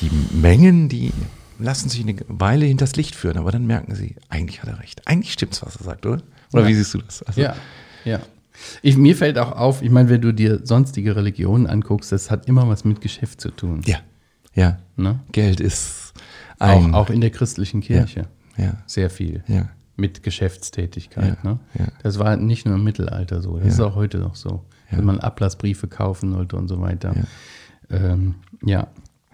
die 0.00 0.10
Mengen, 0.36 0.88
die 0.88 1.12
lassen 1.58 1.88
sich 1.88 2.00
eine 2.00 2.16
Weile 2.26 2.66
hinters 2.66 2.96
Licht 2.96 3.14
führen, 3.14 3.38
aber 3.38 3.52
dann 3.52 3.66
merken 3.66 3.94
sie, 3.94 4.16
eigentlich 4.28 4.62
hat 4.62 4.68
er 4.68 4.80
recht. 4.80 5.06
Eigentlich 5.06 5.32
stimmt's, 5.32 5.64
was 5.64 5.76
er 5.76 5.84
sagt, 5.84 6.04
oder? 6.06 6.22
Oder 6.52 6.62
Ja. 6.62 6.68
wie 6.68 6.74
siehst 6.74 6.92
du 6.94 6.98
das? 6.98 7.22
Also, 7.22 7.40
Ja, 7.40 7.54
ja. 8.04 8.20
Ich, 8.82 8.96
mir 8.96 9.16
fällt 9.16 9.38
auch 9.38 9.52
auf, 9.52 9.80
ich 9.80 9.90
meine, 9.90 10.08
wenn 10.10 10.20
du 10.20 10.32
dir 10.34 10.60
sonstige 10.64 11.14
Religionen 11.16 11.66
anguckst, 11.68 12.10
das 12.12 12.30
hat 12.30 12.46
immer 12.48 12.68
was 12.68 12.84
mit 12.84 13.00
Geschäft 13.00 13.40
zu 13.40 13.50
tun. 13.50 13.80
Ja. 13.86 13.98
Ja. 14.54 14.78
Ne? 14.96 15.20
Geld 15.30 15.60
ist 15.60 16.12
Auch, 16.58 16.84
ein. 16.84 16.94
auch 16.94 17.08
in 17.10 17.20
der 17.22 17.30
christlichen 17.30 17.80
Kirche. 17.80 18.26
Ja. 18.58 18.74
Sehr 18.86 19.08
viel. 19.08 19.42
Ja. 19.46 19.70
Mit 19.96 20.22
Geschäftstätigkeit. 20.22 21.36
Ja, 21.44 21.50
Ne? 21.50 21.58
ja. 21.78 21.86
Das 22.02 22.18
war 22.18 22.36
nicht 22.36 22.64
nur 22.66 22.76
im 22.76 22.84
Mittelalter 22.84 23.42
so, 23.42 23.58
das 23.58 23.74
ist 23.74 23.80
auch 23.80 23.94
heute 23.94 24.18
noch 24.18 24.34
so. 24.34 24.64
Wenn 24.90 25.04
man 25.04 25.20
Ablassbriefe 25.20 25.88
kaufen 25.88 26.34
wollte 26.34 26.56
und 26.56 26.68
so 26.68 26.80
weiter. 26.80 27.14
Ja. 27.90 27.96
Ähm, 27.96 28.34
ja. 28.64 28.88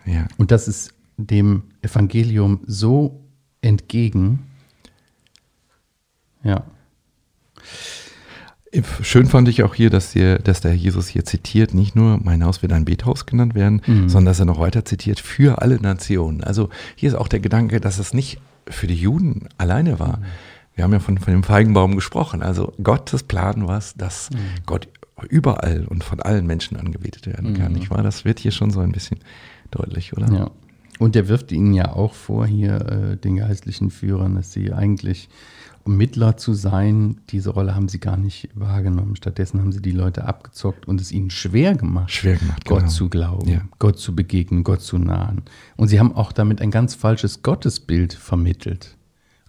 Ja. 0.07 0.27
Und 0.37 0.51
das 0.53 0.69
ist 0.69 0.95
dem 1.17 1.65
Evangelium 1.83 2.61
so 2.67 3.21
entgegen. 3.61 4.47
Ja. 6.45 6.63
Schön 9.03 9.27
fand 9.27 9.49
ich 9.49 9.63
auch 9.63 9.75
hier, 9.75 9.89
dass, 9.89 10.13
hier, 10.13 10.39
dass 10.39 10.61
der 10.61 10.75
Jesus 10.77 11.09
hier 11.09 11.25
zitiert, 11.25 11.73
nicht 11.73 11.97
nur 11.97 12.19
mein 12.23 12.45
Haus 12.45 12.61
wird 12.61 12.73
ein 12.73 12.85
Bethaus 12.85 13.25
genannt 13.25 13.55
werden, 13.55 13.81
sondern 14.09 14.27
dass 14.27 14.39
er 14.41 14.45
noch 14.45 14.61
weiter 14.61 14.85
zitiert 14.85 15.21
für 15.21 15.63
alle 15.63 15.77
Nationen. 15.81 16.45
Also 16.45 16.69
hier 16.95 17.09
ist 17.09 17.15
auch 17.15 17.29
der 17.29 17.41
Gedanke, 17.41 17.81
dass 17.81 17.99
es 17.99 18.13
nicht 18.13 18.41
für 18.69 18.87
die 18.87 18.95
Juden 18.95 19.49
alleine 19.57 19.99
war. 19.99 20.21
Wir 20.79 20.85
haben 20.85 20.93
ja 20.93 21.01
von, 21.01 21.19
von 21.19 21.33
dem 21.33 21.43
Feigenbaum 21.43 21.97
gesprochen. 21.97 22.41
Also 22.41 22.73
Gottes 22.81 23.25
Plan 23.25 23.67
war 23.67 23.79
es, 23.79 23.95
dass 23.95 24.31
Gott 24.65 24.87
überall 25.29 25.85
und 25.89 26.05
von 26.05 26.21
allen 26.21 26.47
Menschen 26.47 26.77
angebetet 26.77 27.27
werden 27.27 27.55
kann. 27.55 27.73
Nicht 27.73 27.91
wahr? 27.91 28.05
Das 28.05 28.25
wird 28.25 28.39
hier 28.39 28.53
schon 28.53 28.71
so 28.71 28.79
ein 28.79 28.93
bisschen 28.93 29.19
deutlich, 29.73 30.17
oder? 30.17 30.33
Ja. 30.33 30.51
Und 31.01 31.17
der 31.17 31.27
wirft 31.27 31.51
ihnen 31.51 31.75
ja 31.75 31.93
auch 31.93 32.15
vor, 32.15 32.47
hier 32.47 32.77
äh, 32.87 33.17
den 33.17 33.39
geistlichen 33.39 33.91
Führern, 33.91 34.37
dass 34.37 34.53
sie 34.53 34.73
eigentlich, 34.73 35.29
um 35.83 35.97
Mittler 35.97 36.37
zu 36.37 36.55
sein, 36.55 37.23
diese 37.31 37.51
Rolle 37.51 37.75
haben 37.75 37.89
sie 37.89 37.99
gar 37.99 38.17
nicht 38.17 38.49
wahrgenommen. 38.55 39.17
Stattdessen 39.17 39.59
haben 39.59 39.73
sie 39.73 39.83
die 39.83 39.91
Leute 39.91 40.27
abgezockt 40.27 40.87
und 40.87 41.01
es 41.01 41.11
ihnen 41.11 41.31
schwer 41.31 41.75
gemacht, 41.75 42.13
Schwer 42.13 42.37
gemacht, 42.37 42.65
Gott 42.67 42.81
genau. 42.83 42.91
zu 42.93 43.09
glauben, 43.09 43.49
Ja. 43.49 43.63
Gott 43.81 43.99
zu 43.99 44.15
begegnen, 44.15 44.63
Gott 44.63 44.83
zu 44.83 44.97
nahen. 44.97 45.43
Und 45.77 45.89
sie 45.89 45.99
haben 45.99 46.15
auch 46.15 46.31
damit 46.31 46.61
ein 46.61 46.71
ganz 46.71 46.95
falsches 46.95 47.43
Gottesbild 47.43 48.13
vermittelt. 48.13 48.97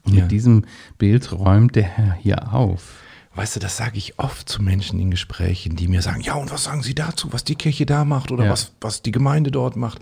Und 0.03 0.13
Ja. 0.15 0.21
mit 0.23 0.31
diesem 0.31 0.65
Bild 0.97 1.31
räumt 1.31 1.75
der 1.75 1.83
Herr 1.83 2.13
hier 2.13 2.53
auf. 2.53 3.01
Weißt 3.35 3.55
du, 3.55 3.59
das 3.59 3.77
sage 3.77 3.97
ich 3.97 4.17
oft 4.19 4.49
zu 4.49 4.61
Menschen 4.61 4.99
in 4.99 5.11
Gesprächen, 5.11 5.75
die 5.75 5.87
mir 5.87 6.01
sagen, 6.01 6.21
ja, 6.21 6.33
und 6.33 6.51
was 6.51 6.63
sagen 6.63 6.81
Sie 6.83 6.95
dazu, 6.95 7.31
was 7.31 7.43
die 7.43 7.55
Kirche 7.55 7.85
da 7.85 8.03
macht 8.05 8.31
oder 8.31 8.45
Ja. 8.45 8.51
was, 8.51 8.73
was 8.81 9.01
die 9.01 9.11
Gemeinde 9.11 9.51
dort 9.51 9.75
macht? 9.75 9.99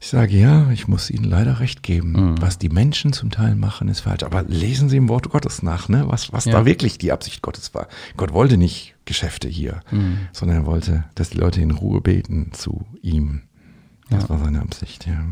Ich 0.00 0.08
sage, 0.08 0.36
ja, 0.36 0.70
ich 0.70 0.86
muss 0.86 1.10
Ihnen 1.10 1.24
leider 1.24 1.58
recht 1.58 1.82
geben. 1.82 2.12
Mhm. 2.12 2.40
Was 2.40 2.56
die 2.58 2.68
Menschen 2.68 3.12
zum 3.12 3.30
Teil 3.30 3.56
machen, 3.56 3.88
ist 3.88 4.00
falsch. 4.00 4.22
Aber 4.22 4.42
lesen 4.44 4.88
Sie 4.88 4.96
im 4.96 5.08
Wort 5.08 5.28
Gottes 5.30 5.62
nach, 5.62 5.88
ne? 5.88 6.04
was, 6.06 6.32
was 6.32 6.44
Ja. 6.44 6.52
da 6.52 6.66
wirklich 6.66 6.98
die 6.98 7.10
Absicht 7.10 7.42
Gottes 7.42 7.74
war. 7.74 7.88
Gott 8.16 8.32
wollte 8.32 8.56
nicht 8.58 8.94
Geschäfte 9.06 9.48
hier, 9.48 9.80
Mhm. 9.90 10.18
sondern 10.32 10.58
er 10.58 10.66
wollte, 10.66 11.04
dass 11.16 11.30
die 11.30 11.38
Leute 11.38 11.60
in 11.60 11.72
Ruhe 11.72 12.00
beten 12.00 12.50
zu 12.52 12.84
ihm. 13.02 13.42
Das 14.10 14.28
war 14.30 14.38
seine 14.38 14.60
Absicht, 14.62 15.06
ja. 15.06 15.24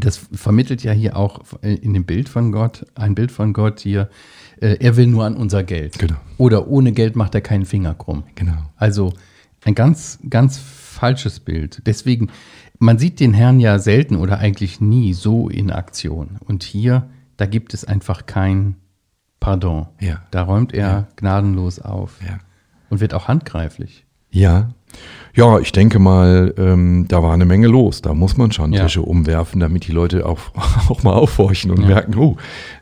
Das 0.00 0.16
vermittelt 0.32 0.82
ja 0.82 0.92
hier 0.92 1.16
auch 1.16 1.40
in 1.62 1.94
dem 1.94 2.04
Bild 2.04 2.28
von 2.28 2.52
Gott, 2.52 2.86
ein 2.94 3.14
Bild 3.14 3.32
von 3.32 3.52
Gott 3.52 3.80
hier, 3.80 4.08
äh, 4.60 4.76
er 4.80 4.96
will 4.96 5.06
nur 5.06 5.24
an 5.24 5.36
unser 5.36 5.62
Geld. 5.64 5.98
Genau. 5.98 6.16
Oder 6.36 6.68
ohne 6.68 6.92
Geld 6.92 7.16
macht 7.16 7.34
er 7.34 7.40
keinen 7.40 7.64
Finger 7.64 7.94
krumm. 7.94 8.24
Genau. 8.34 8.56
Also 8.76 9.12
ein 9.64 9.74
ganz, 9.74 10.18
ganz 10.28 10.58
falsches 10.58 11.40
Bild. 11.40 11.82
Deswegen, 11.86 12.28
man 12.78 12.98
sieht 12.98 13.18
den 13.20 13.34
Herrn 13.34 13.60
ja 13.60 13.78
selten 13.78 14.16
oder 14.16 14.38
eigentlich 14.38 14.80
nie 14.80 15.14
so 15.14 15.48
in 15.48 15.70
Aktion. 15.70 16.38
Und 16.44 16.62
hier, 16.62 17.08
da 17.36 17.46
gibt 17.46 17.74
es 17.74 17.84
einfach 17.84 18.26
kein 18.26 18.76
Pardon. 19.40 19.86
Ja. 20.00 20.22
Da 20.32 20.42
räumt 20.42 20.72
er 20.74 20.88
Ja. 20.88 21.08
gnadenlos 21.16 21.78
auf 21.80 22.18
Ja. 22.26 22.38
und 22.90 23.00
wird 23.00 23.14
auch 23.14 23.28
handgreiflich. 23.28 24.04
Ja. 24.30 24.70
Ja, 25.34 25.60
ich 25.60 25.70
denke 25.70 25.98
mal, 26.00 26.52
ähm, 26.58 27.06
da 27.08 27.22
war 27.22 27.32
eine 27.32 27.44
Menge 27.44 27.68
los. 27.68 28.02
Da 28.02 28.12
muss 28.14 28.36
man 28.36 28.50
schon 28.50 28.72
Ja. 28.72 28.82
Tische 28.84 29.02
umwerfen, 29.02 29.60
damit 29.60 29.86
die 29.86 29.92
Leute 29.92 30.26
auch, 30.26 30.40
auch 30.88 31.02
mal 31.04 31.12
aufhorchen 31.12 31.70
und 31.70 31.82
Ja. 31.82 31.86
merken, 31.88 32.16
oh, 32.16 32.36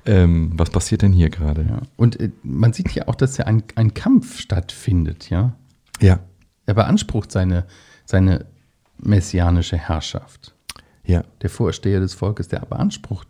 ähm, 0.06 0.52
was 0.54 0.70
passiert 0.70 1.02
denn 1.02 1.12
hier 1.12 1.28
gerade? 1.28 1.62
Ja. 1.68 1.82
Und 1.96 2.18
äh, 2.18 2.30
man 2.42 2.72
sieht 2.72 2.90
ja 2.92 3.09
auch, 3.09 3.14
dass 3.14 3.37
ja 3.37 3.44
ein, 3.46 3.62
ein 3.74 3.92
Kampf 3.94 4.38
stattfindet, 4.38 5.28
ja. 5.30 5.52
Ja, 6.00 6.20
Er 6.66 6.74
beansprucht 6.74 7.30
seine, 7.32 7.64
seine 8.06 8.46
messianische 8.98 9.76
Herrschaft. 9.76 10.54
ja, 11.04 11.22
Der 11.42 11.50
Vorsteher 11.50 12.00
des 12.00 12.14
Volkes, 12.14 12.48
der 12.48 12.61
beansprucht 12.61 13.28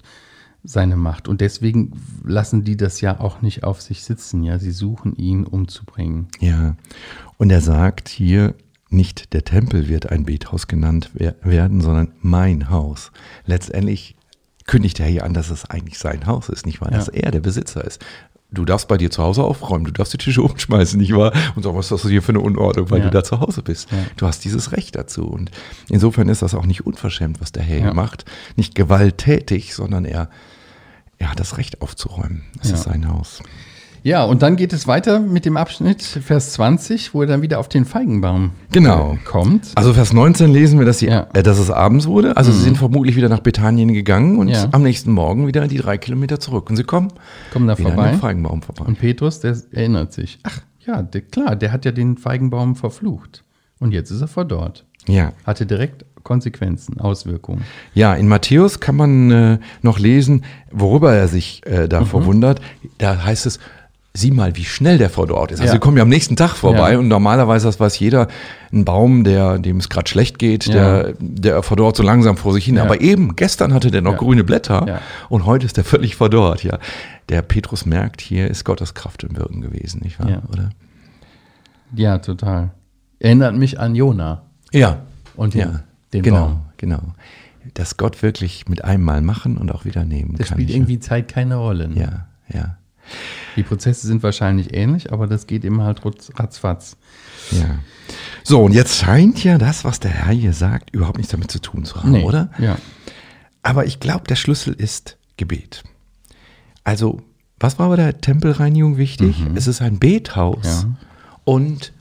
seine 0.65 0.97
Macht. 0.97 1.29
Und 1.29 1.41
deswegen 1.41 1.93
lassen 2.25 2.65
die 2.65 2.77
das 2.77 3.01
ja 3.01 3.21
auch 3.21 3.41
nicht 3.43 3.63
auf 3.65 3.81
sich 3.83 4.03
sitzen, 4.05 4.43
ja. 4.43 4.59
Sie 4.59 4.71
suchen 4.73 5.15
ihn 5.17 5.45
umzubringen. 5.45 6.29
ja. 6.41 6.77
Und 7.39 7.51
er 7.51 7.61
sagt 7.61 8.09
hier, 8.09 8.55
nicht 8.89 9.33
der 9.33 9.45
Tempel 9.45 9.89
wird 9.89 10.11
ein 10.11 10.25
Bethaus 10.25 10.69
genannt 10.69 11.11
wer- 11.15 11.35
werden, 11.43 11.81
sondern 11.81 12.13
mein 12.21 12.71
Haus. 12.71 13.11
Letztendlich 13.45 14.17
kündigt 14.67 14.99
er 15.01 15.07
hier 15.07 15.25
an, 15.25 15.35
dass 15.35 15.51
es 15.51 15.65
eigentlich 15.69 15.99
sein 15.99 16.27
Haus 16.27 16.49
ist, 16.49 16.67
nicht 16.67 16.81
wahr? 16.81 16.91
Dass 16.91 17.07
Ja. 17.09 17.15
er 17.25 17.31
der 17.33 17.41
Besitzer 17.41 17.85
ist. 17.85 18.05
Du 18.51 18.65
darfst 18.65 18.87
bei 18.87 18.97
dir 18.97 19.11
zu 19.11 19.23
Hause 19.25 19.43
aufräumen, 19.43 19.85
du 19.85 19.91
darfst 19.91 20.13
die 20.13 20.19
Tische 20.19 20.41
umschmeißen, 20.43 20.99
nicht 21.01 21.15
wahr? 21.15 21.33
Und 21.57 21.65
sagen, 21.65 21.77
was 21.77 21.91
ist 21.91 22.05
das 22.05 22.11
hier 22.11 22.23
für 22.23 22.31
eine 22.31 22.41
Unordnung, 22.41 22.91
weil 22.91 23.01
Ja. 23.01 23.05
du 23.07 23.11
da 23.11 23.25
zu 23.25 23.41
Hause 23.41 23.63
bist. 23.63 23.91
Ja. 23.91 23.99
Du 24.17 24.27
hast 24.27 24.45
dieses 24.45 24.71
Recht 24.73 24.95
dazu. 24.95 25.27
Und 25.27 25.51
insofern 25.89 26.29
ist 26.29 26.43
das 26.43 26.55
auch 26.55 26.65
nicht 26.65 26.87
unverschämt, 26.87 27.41
was 27.41 27.51
der 27.53 27.65
Herr 27.65 27.93
macht. 27.93 28.25
Nicht 28.55 28.75
gewalttätig, 28.77 29.75
sondern 29.75 30.05
er, 30.05 30.31
er 31.19 31.31
hat 31.33 31.41
das 31.41 31.59
Recht 31.59 31.83
aufzuräumen. 31.83 32.45
Es 32.63 32.71
ist 32.71 32.85
sein 32.85 33.09
Haus. 33.09 33.43
Ja, 34.07 34.23
und 34.25 34.41
dann 34.43 34.55
geht 34.55 34.73
es 34.73 34.87
weiter 34.87 35.19
mit 35.19 35.45
dem 35.47 35.57
Abschnitt, 35.57 36.01
Vers 36.01 36.53
20, 36.53 37.13
wo 37.13 37.23
er 37.23 37.27
dann 37.27 37.43
wieder 37.43 37.59
auf 37.59 37.69
den 37.69 37.85
Feigenbaum 37.85 38.53
Genau. 38.71 39.15
äh, 39.15 39.25
kommt. 39.25 39.73
Also 39.75 39.93
Vers 39.93 40.13
19 40.13 40.53
lesen 40.53 40.79
wir, 40.79 40.87
dass, 40.87 41.01
sie, 41.01 41.07
Ja. 41.09 41.27
äh, 41.35 41.43
dass 41.43 41.59
es 41.59 41.73
abends 41.73 42.07
wurde. 42.07 42.37
Also 42.37 42.53
sie 42.53 42.61
sind 42.63 42.79
vermutlich 42.79 43.17
wieder 43.17 43.29
nach 43.29 43.41
Bethanien 43.41 43.93
gegangen 43.93 44.39
und 44.39 44.47
Ja. 44.47 44.69
am 44.71 44.85
nächsten 44.85 45.11
Morgen 45.11 45.49
wieder 45.49 45.67
die 45.67 45.79
drei 45.79 45.99
Kilometer 45.99 46.39
zurück. 46.39 46.71
Und 46.71 46.77
sie 46.77 46.85
kommen 46.85 47.09
Kommen 47.53 47.67
da 47.67 47.75
an 47.75 47.83
vorbei. 47.83 48.11
dem 48.13 48.21
Feigenbaum 48.21 48.63
vorbei. 48.63 48.85
Und 48.85 49.01
Petrus, 49.01 49.41
der 49.41 49.57
erinnert 49.73 50.13
sich. 50.13 50.39
Ach 50.45 50.61
ja, 50.87 51.03
der, 51.03 51.23
klar, 51.23 51.57
der 51.57 51.73
hat 51.73 51.85
ja 51.85 51.91
den 51.91 52.17
Feigenbaum 52.17 52.77
verflucht. 52.77 53.43
Und 53.81 53.91
jetzt 53.93 54.13
ist 54.13 54.21
er 54.21 54.29
verdorrt. 54.29 54.85
ja. 55.09 55.33
Hatte 55.45 55.67
direkt 55.67 56.05
Konsequenzen, 56.23 56.99
Auswirkungen. 57.01 57.63
ja, 57.95 58.13
in 58.15 58.27
Matthäus 58.27 58.81
kann 58.81 58.97
man 58.97 59.31
äh, 59.31 59.59
noch 59.83 59.99
lesen, 60.01 60.45
worüber 60.73 61.13
er 61.15 61.29
sich 61.29 61.63
äh, 61.67 61.89
da 61.89 62.05
verwundert. 62.05 62.61
Da 62.99 63.23
heißt 63.25 63.47
es, 63.47 63.61
sieh 64.17 64.31
mal, 64.31 64.57
wie 64.57 64.65
schnell 64.65 64.99
der 64.99 65.11
verdorrt 65.11 65.53
ist. 65.53 65.61
Also 65.61 65.69
Ja. 65.71 65.73
sie 65.75 65.79
kommen 65.79 65.97
ja 65.97 66.03
am 66.03 66.09
nächsten 66.09 66.35
Tag 66.37 66.57
vorbei 66.57 66.93
Ja. 66.93 66.99
und 66.99 67.09
normalerweise, 67.09 67.67
das 67.67 67.79
weiß 67.79 67.99
jeder, 67.99 68.29
ein 68.73 68.85
Baum, 68.85 69.23
der, 69.25 69.59
dem 69.59 69.77
es 69.77 69.89
gerade 69.89 70.09
schlecht 70.09 70.39
geht, 70.39 70.67
Ja. 70.67 71.03
der, 71.03 71.15
der 71.21 71.63
verdorrt 71.63 71.97
so 71.97 72.03
langsam 72.03 72.37
vor 72.37 72.53
sich 72.53 72.65
hin. 72.65 72.79
Aber 72.79 73.01
eben, 73.01 73.37
gestern 73.37 73.73
hatte 73.75 73.91
der 73.91 74.03
noch 74.03 74.17
grüne 74.17 74.43
Blätter 74.45 75.01
und 75.29 75.47
heute 75.47 75.67
ist 75.67 75.77
der 75.77 75.85
völlig 75.85 76.17
verdorrt. 76.17 76.65
Ja. 76.65 76.79
Der 77.29 77.43
Petrus 77.43 77.87
merkt, 77.87 78.21
hier 78.21 78.49
ist 78.49 78.65
Gottes 78.65 78.95
Kraft 78.95 79.23
im 79.25 79.37
Wirken 79.37 79.61
gewesen, 79.61 80.01
nicht 80.03 80.19
wahr? 80.19 80.29
Ja. 80.31 80.43
Oder? 80.53 80.71
Ja, 81.95 82.19
total. 82.19 82.71
Erinnert 83.19 83.55
mich 83.57 83.79
an 83.81 83.95
Jona 83.95 84.43
Ja. 84.73 84.99
und 85.37 85.55
den, 85.55 85.61
Ja, 85.61 85.81
den 86.13 86.23
genau, 86.23 86.47
Baum. 86.47 86.61
genau. 86.77 87.01
Dass 87.75 87.97
Gott 87.97 88.23
wirklich 88.23 88.69
mit 88.69 88.85
einem 88.85 89.03
Mal 89.03 89.23
machen 89.23 89.57
und 89.57 89.73
auch 89.73 89.85
wieder 89.85 90.05
nehmen 90.05 90.35
Das 90.37 90.49
kann. 90.49 90.57
spielt 90.57 90.71
ich- 90.71 90.77
irgendwie 90.77 91.01
Zeit 91.01 91.29
keine 91.29 91.57
Rolle. 91.57 91.89
Ne? 91.89 92.01
Ja, 92.01 92.27
ja, 92.59 92.77
Die 93.57 93.63
Prozesse 93.63 94.07
sind 94.07 94.23
wahrscheinlich 94.23 94.75
ähnlich, 94.75 95.13
aber 95.13 95.27
das 95.27 95.47
geht 95.47 95.65
immer 95.65 95.85
halt 95.85 96.01
ratzfatz. 96.39 96.97
ja. 97.51 97.79
So, 98.45 98.63
und 98.63 98.73
jetzt 98.73 98.97
scheint 98.99 99.43
ja 99.43 99.59
das, 99.59 99.85
was 99.85 99.99
der 99.99 100.11
Herr 100.13 100.33
hier 100.33 100.53
sagt, 100.53 100.91
überhaupt 100.95 101.17
nichts 101.17 101.33
damit 101.33 101.51
zu 101.51 101.59
tun 101.61 101.85
zu 101.85 101.97
haben, 102.03 102.23
oder? 102.23 102.51
Ja. 102.59 102.77
Aber 103.63 103.85
ich 103.87 103.99
glaube, 103.99 104.25
der 104.29 104.37
Schlüssel 104.37 104.73
ist 104.75 105.17
Gebet. 105.37 105.83
Also, 106.85 107.21
was 107.59 107.79
war 107.81 107.89
bei 107.89 107.97
der 107.97 108.21
Tempelreinigung 108.21 108.97
wichtig? 108.99 109.43
Es 109.57 109.67
ist 109.67 109.83
ein 109.83 109.99
Bethaus 109.99 110.85
Mhm. 110.85 110.91
Ja. 111.01 111.07
und 111.45 111.93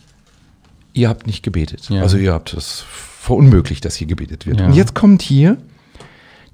ihr 0.94 1.10
habt 1.10 1.26
nicht 1.26 1.42
gebetet. 1.42 1.90
Ja. 1.90 2.02
Also 2.04 2.18
ihr 2.18 2.32
habt 2.34 2.54
es 2.54 2.84
verunmöglicht, 2.88 3.84
dass 3.84 3.96
hier 3.96 4.08
gebetet 4.08 4.46
wird. 4.46 4.60
Ja. 4.60 4.68
Und 4.68 4.74
jetzt 4.74 4.94
kommt 4.94 5.24
hier, 5.24 5.58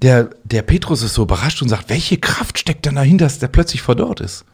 der, 0.02 0.30
der 0.44 0.62
Petrus 0.62 1.02
ist 1.02 1.14
so 1.14 1.22
überrascht 1.22 1.62
und 1.62 1.68
sagt, 1.68 1.88
welche 1.88 2.18
Kraft 2.18 2.58
steckt 2.58 2.86
denn 2.86 2.96
dahinter, 2.96 3.24
dass 3.26 3.38
der 3.38 3.48
plötzlich 3.48 3.82
verdorrt 3.82 4.20
ist? 4.20 4.44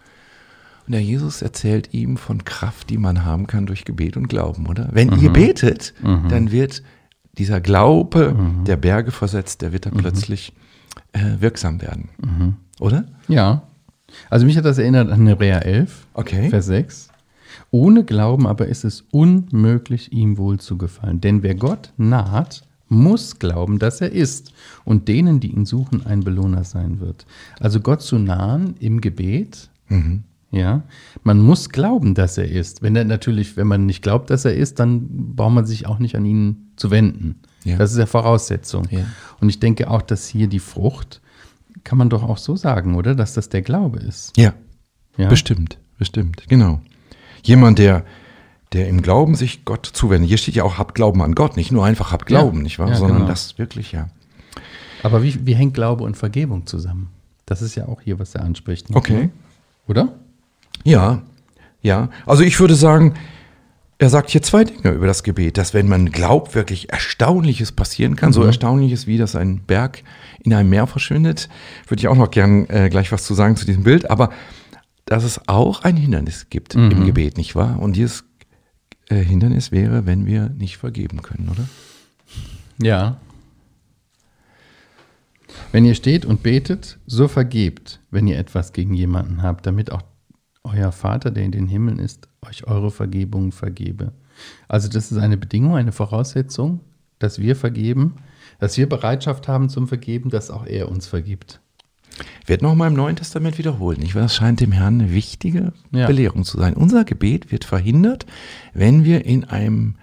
Und 0.87 0.93
der 0.93 1.03
Jesus 1.03 1.43
erzählt 1.43 1.93
ihm 1.93 2.17
von 2.17 2.45
Kraft, 2.45 2.89
die 2.91 2.97
man 2.99 3.25
haben 3.25 3.47
kann 3.47 3.67
durch 3.67 3.85
Gebet 3.85 4.17
und 4.17 4.29
Glauben, 4.29 4.67
oder? 4.67 4.89
Wenn 4.93 5.09
Mhm. 5.11 5.19
ihr 5.21 5.33
betet, 5.33 5.93
dann 6.03 6.51
wird 6.51 6.83
dieser 7.37 7.61
Glaube 7.61 8.35
der 8.67 8.77
Berge 8.77 9.11
versetzt, 9.11 9.61
der 9.63 9.73
wird 9.73 9.87
dann 9.87 9.95
plötzlich 9.95 10.53
äh, 11.13 11.21
wirksam 11.41 11.81
werden. 11.83 12.09
Oder? 12.81 13.05
Ja. 13.29 13.63
Also 14.31 14.47
mich 14.47 14.57
hat 14.57 14.65
das 14.65 14.79
erinnert 14.79 15.11
an 15.11 15.27
Hebräer 15.27 15.65
11, 15.67 16.07
Okay. 16.15 16.49
Vers 16.51 16.67
6. 16.67 17.09
Ohne 17.71 18.05
Glauben 18.05 18.47
aber 18.47 18.67
ist 18.67 18.85
es 18.85 19.05
unmöglich, 19.11 20.13
ihm 20.13 20.39
wohl 20.39 20.59
zu 20.59 20.79
gefallen. 20.79 21.21
Denn 21.21 21.43
wer 21.43 21.55
Gott 21.55 21.93
naht, 21.99 22.63
muss 22.89 23.39
glauben, 23.39 23.79
dass 23.79 24.01
er 24.01 24.13
ist 24.13 24.53
und 24.85 25.09
denen, 25.09 25.41
die 25.41 25.53
ihn 25.53 25.67
suchen, 25.67 26.07
ein 26.07 26.21
Belohner 26.21 26.65
sein 26.65 27.01
wird. 27.01 27.27
Also 27.61 27.81
Gott 27.81 28.03
zu 28.03 28.19
nahen 28.19 28.75
im 28.81 29.01
Gebet, 29.01 29.69
Mhm. 29.91 30.23
ja, 30.51 30.83
man 31.23 31.41
muss 31.41 31.71
glauben, 31.71 32.15
dass 32.15 32.37
er 32.39 32.51
ist. 32.51 32.83
Wenn 32.83 32.95
er 32.97 33.05
natürlich, 33.05 33.57
wenn 33.57 33.67
man 33.67 33.87
nicht 33.87 34.03
glaubt, 34.03 34.31
dass 34.31 34.45
er 34.45 34.55
ist, 34.55 34.79
dann 34.81 35.35
braucht 35.35 35.55
man 35.55 35.67
sich 35.67 35.87
auch 35.87 35.99
nicht 35.99 36.15
an 36.17 36.25
ihn 36.27 36.73
zu 36.77 36.91
wenden. 36.91 37.37
Ja. 37.65 37.77
Das 37.77 37.93
ist 37.93 37.99
ja 37.99 38.07
Voraussetzung. 38.07 38.87
Ja. 38.91 39.01
Und 39.41 39.49
ich 39.49 39.61
denke 39.61 39.91
auch, 39.91 40.03
dass 40.03 40.27
hier 40.29 40.47
die 40.47 40.59
Frucht, 40.61 41.21
kann 41.85 41.97
man 41.99 42.11
doch 42.11 42.23
auch 42.23 42.39
so 42.39 42.57
sagen, 42.57 42.95
oder? 42.97 43.15
Dass 43.15 43.35
das 43.35 43.49
der 43.49 43.63
Glaube 43.63 43.99
ist. 43.99 44.37
Ja, 44.37 44.53
Ja? 45.17 45.29
bestimmt, 45.29 45.79
bestimmt, 45.99 46.45
genau. 46.49 46.81
Jemand, 47.43 47.79
der, 47.79 48.05
der 48.73 48.89
im 48.89 49.03
Glauben 49.03 49.35
sich 49.35 49.65
Gott 49.65 49.87
zuwendet. 49.87 50.29
Hier 50.29 50.39
steht 50.39 50.55
ja 50.55 50.65
auch, 50.65 50.79
habt 50.79 50.95
Glauben 50.95 51.23
an 51.23 51.35
Gott, 51.35 51.57
nicht 51.57 51.73
nur 51.73 51.85
einfach 51.85 52.13
habt 52.13 52.27
Glauben, 52.27 52.59
Ja, 52.59 52.63
nicht 52.65 52.79
wahr? 52.79 52.89
ja, 52.89 52.95
Sondern 52.97 53.19
genau. 53.19 53.29
das 53.29 53.59
wirklich, 53.59 53.93
ja. 53.93 54.09
Aber 55.03 55.23
wie, 55.23 55.47
wie 55.47 55.55
hängt 55.55 55.75
Glaube 55.75 56.05
und 56.05 56.17
Vergebung 56.17 56.67
zusammen? 56.67 57.09
Das 57.47 57.63
ist 57.63 57.75
ja 57.77 57.87
auch 57.87 58.01
hier, 58.03 58.19
was 58.19 58.35
er 58.35 58.43
anspricht. 58.45 58.91
ne? 58.91 58.97
Okay. 58.97 59.31
Oder? 59.87 60.13
Ja, 60.85 61.23
ja. 61.81 62.11
Also 62.27 62.43
ich 62.43 62.59
würde 62.61 62.75
sagen, 62.75 63.15
er 63.99 64.11
sagt 64.11 64.31
hier 64.31 64.43
zwei 64.43 64.65
Dinge 64.65 64.91
über 64.95 65.07
das 65.07 65.23
Gebet, 65.23 65.57
dass 65.57 65.73
wenn 65.75 65.89
man 65.89 66.11
glaubt, 66.11 66.55
wirklich 66.55 66.93
Erstaunliches 66.93 67.73
passieren 67.73 68.17
kann, 68.17 68.33
so 68.33 68.43
Erstaunliches 68.45 69.07
wie, 69.07 69.17
dass 69.19 69.35
ein 69.35 69.61
Berg 69.67 70.03
in 70.41 70.53
einem 70.53 70.69
Meer 70.71 70.87
verschwindet, 70.87 71.49
würde 71.89 72.01
ich 72.01 72.09
auch 72.09 72.17
noch 72.17 72.31
gern 72.31 72.69
äh, 72.69 72.91
gleich 72.91 73.11
was 73.11 73.25
zu 73.25 73.35
sagen 73.35 73.57
zu 73.57 73.65
diesem 73.67 73.83
Bild, 73.83 74.11
aber 74.11 74.31
dass 75.07 75.25
es 75.25 75.41
auch 75.49 75.83
ein 75.85 75.97
Hindernis 75.97 76.49
gibt 76.51 76.75
im 76.75 77.07
Gebet, 77.07 77.39
nicht 77.39 77.57
wahr? 77.57 77.81
Und 77.81 77.97
dieses 77.97 78.25
äh, 79.09 79.23
Hindernis 79.23 79.73
wäre, 79.73 80.07
wenn 80.07 80.27
wir 80.27 80.49
nicht 80.51 80.77
vergeben 80.77 81.23
können, 81.23 81.49
oder? 81.49 81.69
Ja. 82.81 83.21
Wenn 85.73 85.85
ihr 85.85 85.95
steht 85.95 86.25
und 86.25 86.43
betet, 86.43 86.99
so 87.07 87.29
vergebt, 87.29 88.01
wenn 88.11 88.27
ihr 88.27 88.39
etwas 88.39 88.73
gegen 88.73 88.95
jemanden 88.95 89.43
habt, 89.43 89.67
damit 89.67 89.91
auch 89.93 90.03
euer 90.65 90.93
Vater, 90.93 91.31
der 91.31 91.45
in 91.45 91.53
den 91.53 91.67
Himmeln 91.67 91.99
ist, 91.99 92.29
euch 92.47 92.67
eure 92.67 92.91
Vergebung 92.91 93.53
vergebe. 93.53 94.13
Also 94.69 94.89
das 94.89 95.11
ist 95.11 95.19
eine 95.19 95.37
Bedingung, 95.37 95.77
eine 95.77 95.93
Voraussetzung, 95.93 96.81
dass 97.19 97.39
wir 97.39 97.57
vergeben, 97.57 98.17
dass 98.61 98.77
wir 98.77 98.89
Bereitschaft 98.89 99.49
haben 99.49 99.69
zum 99.69 99.89
Vergeben, 99.89 100.31
dass 100.31 100.51
auch 100.51 100.67
er 100.67 100.89
uns 100.89 101.07
vergibt. 101.07 101.61
Wird 102.47 102.63
nochmal 102.63 102.89
im 102.89 102.95
Neuen 102.95 103.17
Testament 103.17 103.59
wiederholt, 103.59 103.99
nicht 103.99 104.15
wahr? 104.15 104.23
Das 104.23 104.35
scheint 104.35 104.61
dem 104.61 104.73
Herrn 104.73 105.01
eine 105.01 105.13
wichtige 105.13 105.73
Ja. 105.91 106.07
Belehrung 106.07 106.45
zu 106.45 106.59
sein. 106.59 106.75
Unser 106.75 107.05
Gebet 107.05 107.53
wird 107.53 107.65
verhindert, 107.65 108.27
wenn 108.75 109.05
wir 109.05 109.25
in 109.25 109.45
einem 109.45 109.97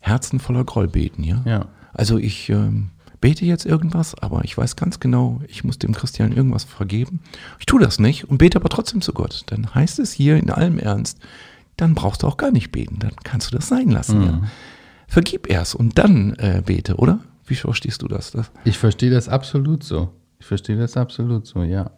Herzen 0.00 0.38
voller 0.40 0.64
Groll 0.64 0.88
beten, 0.88 1.24
ja? 1.24 1.42
Ja. 1.44 1.66
Also 1.92 2.18
ich 2.18 2.48
ähm, 2.50 2.90
bete 3.20 3.44
jetzt 3.44 3.66
irgendwas, 3.66 4.14
aber 4.14 4.44
ich 4.44 4.56
weiß 4.56 4.76
ganz 4.76 5.00
genau, 5.00 5.40
ich 5.48 5.64
muss 5.64 5.78
dem 5.78 5.92
Christian 5.92 6.32
irgendwas 6.32 6.64
vergeben. 6.64 7.20
Ich 7.58 7.66
tue 7.66 7.80
das 7.80 7.98
nicht 7.98 8.24
und 8.24 8.38
bete 8.38 8.58
aber 8.58 8.68
trotzdem 8.68 9.00
zu 9.00 9.12
Gott. 9.12 9.42
Dann 9.46 9.74
heißt 9.74 9.98
es 9.98 10.12
hier 10.12 10.36
in 10.36 10.50
allem 10.50 10.78
Ernst, 10.78 11.18
dann 11.76 11.94
brauchst 11.94 12.22
du 12.22 12.26
auch 12.26 12.36
gar 12.36 12.50
nicht 12.50 12.72
beten, 12.72 12.98
dann 12.98 13.12
kannst 13.24 13.50
du 13.52 13.56
das 13.56 13.68
sein 13.68 13.90
lassen. 13.90 14.22
Ja? 14.22 14.42
Vergib 15.06 15.48
erst 15.48 15.74
und 15.74 15.98
dann 15.98 16.34
äh, 16.34 16.62
bete, 16.64 16.96
oder? 16.96 17.20
Wie 17.46 17.54
verstehst 17.54 18.02
du 18.02 18.08
das? 18.08 18.32
das? 18.32 18.50
Ich 18.64 18.78
verstehe 18.78 19.10
das 19.10 19.28
absolut 19.28 19.82
so. 19.82 20.12
Ich 20.38 20.46
verstehe 20.46 20.76
das 20.76 20.96
absolut 20.96 21.46
so, 21.46 21.62
ja. 21.62 21.90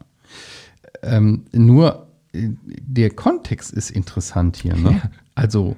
Ähm, 1.02 1.44
nur 1.52 2.06
der 2.32 3.10
Kontext 3.10 3.72
ist 3.72 3.90
interessant 3.90 4.56
hier. 4.56 4.76
Ne? 4.76 5.00
Ja. 5.02 5.10
Also 5.34 5.76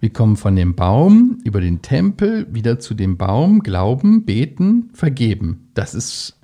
wir 0.00 0.10
kommen 0.10 0.36
von 0.36 0.56
dem 0.56 0.74
Baum 0.74 1.38
über 1.44 1.60
den 1.60 1.80
Tempel 1.80 2.46
wieder 2.52 2.80
zu 2.80 2.94
dem 2.94 3.16
Baum, 3.16 3.60
glauben, 3.60 4.24
beten, 4.24 4.90
vergeben. 4.94 5.68
Das 5.74 5.94
ist, 5.94 6.40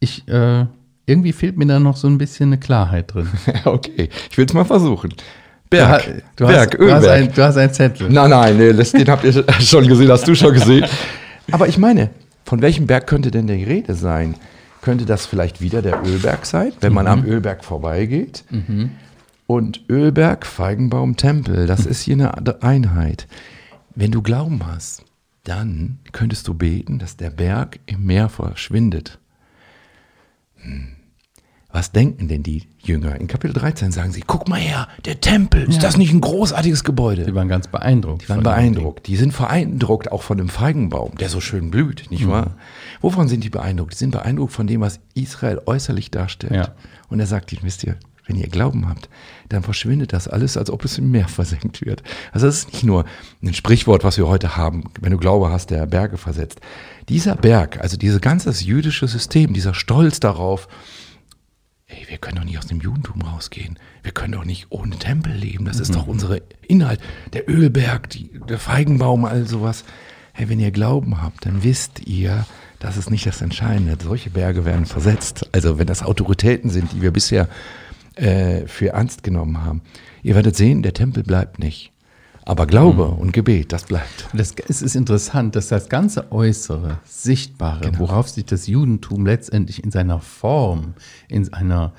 ich, 0.00 0.26
äh, 0.26 0.66
irgendwie 1.06 1.32
fehlt 1.32 1.56
mir 1.56 1.66
da 1.66 1.78
noch 1.78 1.96
so 1.96 2.08
ein 2.08 2.18
bisschen 2.18 2.48
eine 2.48 2.58
Klarheit 2.58 3.14
drin. 3.14 3.28
okay, 3.64 4.08
ich 4.30 4.36
will 4.36 4.46
es 4.46 4.52
mal 4.52 4.64
versuchen. 4.64 5.14
Berg, 5.70 6.24
du, 6.36 6.46
Berg, 6.46 6.72
hast, 6.72 6.80
du, 6.80 6.92
hast 6.92 7.06
ein, 7.06 7.32
du 7.32 7.42
hast 7.44 7.56
einen 7.56 7.72
Zettel. 7.72 8.10
Nein, 8.10 8.30
nein, 8.30 8.56
nee, 8.58 8.72
den 8.72 9.08
habt 9.08 9.24
ihr 9.24 9.44
schon 9.60 9.86
gesehen, 9.86 10.10
hast 10.10 10.26
du 10.26 10.34
schon 10.34 10.52
gesehen. 10.52 10.84
Aber 11.50 11.68
ich 11.68 11.78
meine, 11.78 12.10
von 12.44 12.60
welchem 12.62 12.86
Berg 12.86 13.06
könnte 13.06 13.30
denn 13.30 13.46
die 13.46 13.62
Rede 13.62 13.94
sein? 13.94 14.34
Könnte 14.82 15.06
das 15.06 15.26
vielleicht 15.26 15.60
wieder 15.60 15.80
der 15.80 16.02
Ölberg 16.04 16.44
sein, 16.44 16.72
wenn 16.80 16.92
man 16.92 17.06
mhm. 17.06 17.12
am 17.12 17.24
Ölberg 17.24 17.64
vorbeigeht? 17.64 18.44
Mhm. 18.50 18.90
Und 19.46 19.84
Ölberg, 19.88 20.44
Feigenbaum, 20.44 21.16
Tempel, 21.16 21.66
das 21.66 21.86
ist 21.86 22.02
hier 22.02 22.14
eine 22.14 22.62
Einheit. 22.62 23.26
Wenn 23.94 24.10
du 24.10 24.22
Glauben 24.22 24.66
hast, 24.66 25.04
dann 25.44 25.98
könntest 26.12 26.48
du 26.48 26.54
beten, 26.54 26.98
dass 26.98 27.16
der 27.16 27.30
Berg 27.30 27.78
im 27.86 28.04
Meer 28.04 28.28
verschwindet. 28.28 29.18
Hm. 30.56 30.96
Was 31.72 31.90
denken 31.90 32.28
denn 32.28 32.42
die 32.42 32.68
Jünger? 32.80 33.18
In 33.18 33.28
Kapitel 33.28 33.54
13 33.54 33.92
sagen 33.92 34.12
sie, 34.12 34.22
guck 34.26 34.46
mal 34.46 34.60
her, 34.60 34.88
der 35.06 35.22
Tempel, 35.22 35.62
ist 35.62 35.76
ja. 35.76 35.80
das 35.80 35.96
nicht 35.96 36.12
ein 36.12 36.20
großartiges 36.20 36.84
Gebäude? 36.84 37.24
Die 37.24 37.34
waren 37.34 37.48
ganz 37.48 37.66
beeindruckt. 37.66 38.22
Die 38.22 38.28
waren 38.28 38.42
beeindruckt. 38.42 39.06
Die 39.06 39.16
sind 39.16 39.34
beeindruckt 39.34 40.12
auch 40.12 40.22
von 40.22 40.36
dem 40.36 40.50
Feigenbaum, 40.50 41.16
der 41.16 41.30
so 41.30 41.40
schön 41.40 41.70
blüht, 41.70 42.10
nicht 42.10 42.26
mhm. 42.26 42.30
wahr? 42.30 42.56
Wovon 43.00 43.26
sind 43.26 43.42
die 43.42 43.48
beeindruckt? 43.48 43.94
Die 43.94 43.98
sind 43.98 44.10
beeindruckt 44.10 44.52
von 44.52 44.66
dem, 44.66 44.82
was 44.82 45.00
Israel 45.14 45.62
äußerlich 45.64 46.10
darstellt. 46.10 46.52
Ja. 46.52 46.74
Und 47.08 47.20
er 47.20 47.26
sagt 47.26 47.52
ihnen, 47.54 47.62
wisst 47.62 47.84
ihr, 47.84 47.96
wenn 48.26 48.36
ihr 48.36 48.48
Glauben 48.48 48.88
habt, 48.88 49.08
dann 49.48 49.62
verschwindet 49.62 50.12
das 50.12 50.28
alles, 50.28 50.58
als 50.58 50.70
ob 50.70 50.84
es 50.84 50.98
im 50.98 51.10
Meer 51.10 51.28
versenkt 51.28 51.84
wird. 51.84 52.02
Also 52.32 52.46
das 52.46 52.58
ist 52.58 52.72
nicht 52.72 52.84
nur 52.84 53.06
ein 53.42 53.54
Sprichwort, 53.54 54.04
was 54.04 54.18
wir 54.18 54.28
heute 54.28 54.56
haben, 54.56 54.84
wenn 55.00 55.12
du 55.12 55.18
Glaube 55.18 55.50
hast, 55.50 55.70
der 55.70 55.86
Berge 55.86 56.18
versetzt. 56.18 56.60
Dieser 57.08 57.34
Berg, 57.34 57.80
also 57.80 57.96
dieses 57.96 58.20
ganze 58.20 58.50
jüdische 58.50 59.08
System, 59.08 59.54
dieser 59.54 59.74
Stolz 59.74 60.20
darauf, 60.20 60.68
ey, 61.92 62.08
wir 62.08 62.18
können 62.18 62.36
doch 62.36 62.44
nicht 62.44 62.58
aus 62.58 62.66
dem 62.66 62.80
Judentum 62.80 63.22
rausgehen. 63.22 63.78
Wir 64.02 64.12
können 64.12 64.32
doch 64.32 64.44
nicht 64.44 64.66
ohne 64.70 64.98
Tempel 64.98 65.32
leben. 65.32 65.64
Das 65.64 65.80
ist 65.80 65.90
mhm. 65.90 65.94
doch 65.94 66.06
unser 66.06 66.38
Inhalt. 66.66 67.00
Der 67.32 67.48
Ölberg, 67.48 68.10
die, 68.10 68.30
der 68.48 68.58
Feigenbaum, 68.58 69.24
all 69.24 69.46
sowas. 69.46 69.84
Hey, 70.32 70.48
wenn 70.48 70.60
ihr 70.60 70.70
Glauben 70.70 71.20
habt, 71.20 71.44
dann 71.44 71.62
wisst 71.62 72.06
ihr, 72.06 72.46
das 72.78 72.96
ist 72.96 73.10
nicht 73.10 73.26
das 73.26 73.42
Entscheidende. 73.42 73.96
Solche 74.02 74.30
Berge 74.30 74.64
werden 74.64 74.86
versetzt. 74.86 75.48
Also 75.52 75.78
wenn 75.78 75.86
das 75.86 76.02
Autoritäten 76.02 76.70
sind, 76.70 76.92
die 76.92 77.02
wir 77.02 77.10
bisher 77.10 77.48
äh, 78.16 78.66
für 78.66 78.90
ernst 78.90 79.22
genommen 79.22 79.62
haben. 79.62 79.82
Ihr 80.22 80.34
werdet 80.34 80.56
sehen, 80.56 80.82
der 80.82 80.94
Tempel 80.94 81.22
bleibt 81.22 81.58
nicht. 81.58 81.92
Aber 82.44 82.66
Glaube 82.66 83.08
mhm. 83.08 83.18
und 83.18 83.32
Gebet, 83.32 83.72
das 83.72 83.84
bleibt. 83.84 84.28
Das, 84.32 84.54
es 84.68 84.82
ist 84.82 84.96
interessant, 84.96 85.54
dass 85.56 85.68
das 85.68 85.88
ganze 85.88 86.32
Äußere, 86.32 86.98
Sichtbare, 87.04 87.86
genau. 87.86 88.00
worauf 88.00 88.28
sich 88.28 88.44
das 88.44 88.66
Judentum 88.66 89.26
letztendlich 89.26 89.82
in 89.84 89.90
seiner 89.90 90.20
Form, 90.20 90.94
in 91.28 91.52
einer 91.52 91.92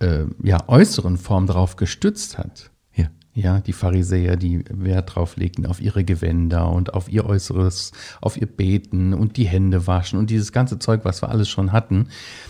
äh, 0.00 0.24
ja, 0.42 0.68
äußeren 0.68 1.18
Form 1.18 1.46
darauf 1.46 1.76
gestützt 1.76 2.38
hat. 2.38 2.70
Ja. 2.94 3.06
ja, 3.34 3.60
die 3.60 3.72
Pharisäer, 3.72 4.36
die 4.36 4.64
Wert 4.70 5.14
drauf 5.14 5.36
legten 5.36 5.66
auf 5.66 5.80
ihre 5.80 6.04
Gewänder 6.04 6.70
und 6.70 6.94
auf 6.94 7.10
ihr 7.10 7.26
Äußeres, 7.26 7.92
auf 8.20 8.36
ihr 8.36 8.46
Beten 8.46 9.12
und 9.12 9.36
die 9.36 9.46
Hände 9.46 9.86
waschen 9.86 10.18
und 10.18 10.30
dieses 10.30 10.52
ganze 10.52 10.78
Zeug, 10.78 11.00
was 11.04 11.22
wir 11.22 11.28
alles 11.28 11.48
schon 11.48 11.72
hatten, 11.72 12.08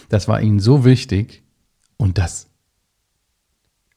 das 0.09 0.29
war 0.29 0.40
ihnen 0.40 0.61
so 0.61 0.85
wichtig 0.85 1.42
und 1.97 2.18
das 2.18 2.54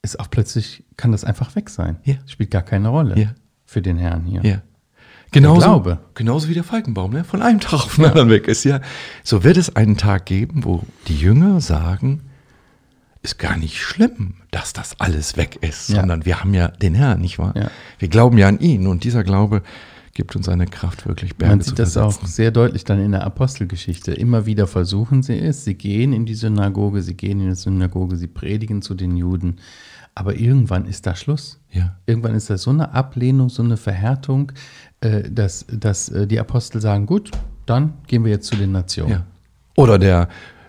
ist 0.07 0.19
auch 0.19 0.29
plötzlich, 0.29 0.83
kann 0.95 1.11
das 1.11 1.23
einfach 1.23 1.55
weg 1.55 1.69
sein. 1.69 1.97
Ja. 2.03 2.15
Spielt 2.25 2.51
gar 2.51 2.63
keine 2.63 2.89
Rolle 2.89 3.19
ja. 3.19 3.35
für 3.65 3.81
den 3.81 3.97
Herrn 3.97 4.25
hier. 4.25 4.41
Ja. 4.43 4.61
Genauso, 5.31 5.59
Glaube. 5.59 5.99
genauso 6.13 6.47
wie 6.47 6.53
der 6.53 6.63
Falkenbaum, 6.63 7.11
ne? 7.11 7.23
von 7.23 7.41
einem 7.41 7.59
Tag 7.59 7.73
auf 7.73 7.95
den 7.95 8.05
anderen 8.05 8.29
weg 8.29 8.47
ist. 8.47 8.63
Ja, 8.63 8.79
so 9.23 9.43
wird 9.43 9.57
es 9.57 9.75
einen 9.75 9.97
Tag 9.97 10.25
geben, 10.25 10.63
wo 10.63 10.83
die 11.07 11.17
Jünger 11.17 11.59
sagen, 11.59 12.21
ist 13.23 13.37
gar 13.37 13.57
nicht 13.57 13.81
schlimm, 13.81 14.35
dass 14.51 14.71
das 14.71 14.99
alles 15.01 15.35
weg 15.35 15.57
ist, 15.61 15.89
ja. 15.89 15.97
sondern 15.97 16.25
wir 16.25 16.39
haben 16.39 16.53
ja 16.53 16.69
den 16.69 16.95
Herrn, 16.95 17.19
nicht 17.19 17.39
wahr? 17.39 17.53
Ja. 17.57 17.69
Wir 17.99 18.07
glauben 18.07 18.37
ja 18.37 18.47
an 18.47 18.59
ihn 18.59 18.87
und 18.87 19.03
dieser 19.03 19.23
Glaube 19.25 19.63
gibt 20.13 20.35
uns 20.35 20.49
eine 20.49 20.65
Kraft, 20.65 21.05
wirklich 21.05 21.35
Berge 21.35 21.57
Man 21.57 21.61
sieht 21.61 21.77
das 21.77 21.95
auch 21.95 22.25
sehr 22.25 22.49
deutlich 22.49 22.85
dann 22.85 22.99
in 22.99 23.11
der 23.11 23.23
Apostelgeschichte. 23.23 24.13
Immer 24.13 24.47
wieder 24.47 24.65
versuchen 24.65 25.21
sie 25.21 25.37
es, 25.37 25.63
sie 25.63 25.75
gehen 25.75 26.11
in 26.11 26.25
die 26.25 26.33
Synagoge, 26.33 27.03
sie 27.03 27.13
gehen 27.13 27.39
in 27.39 27.49
die 27.49 27.55
Synagoge, 27.55 28.15
sie 28.15 28.27
predigen 28.27 28.81
zu 28.81 28.95
den 28.95 29.15
Juden 29.15 29.57
aber 30.17 30.35
irgendwann 30.35 30.85
ist 30.85 31.05
da 31.05 31.15
Schluss. 31.15 31.59
Ja. 31.71 31.95
Irgendwann 32.07 32.33
ist 32.33 32.49
da 32.49 32.57
so 32.57 32.71
eine 32.71 32.91
Ablehnung, 32.91 33.49
so 33.49 33.61
eine 33.61 33.77
Verhärtung, 33.77 34.51
äh, 34.99 35.29
dass, 35.29 35.63
dass 35.71 36.09
äh, 36.09 36.25
die 36.25 36.39
Apostel 36.39 36.81
sagen, 36.81 37.05
gut, 37.05 37.29
dann 37.67 37.93
gehen 38.07 38.23
wir 38.25 38.31
jetzt 38.31 38.47
zu 38.47 38.55
den 38.55 38.71
Nationen. 38.71 39.11
Ja. 39.11 39.25
Oder 39.75 39.99
der 39.99 40.27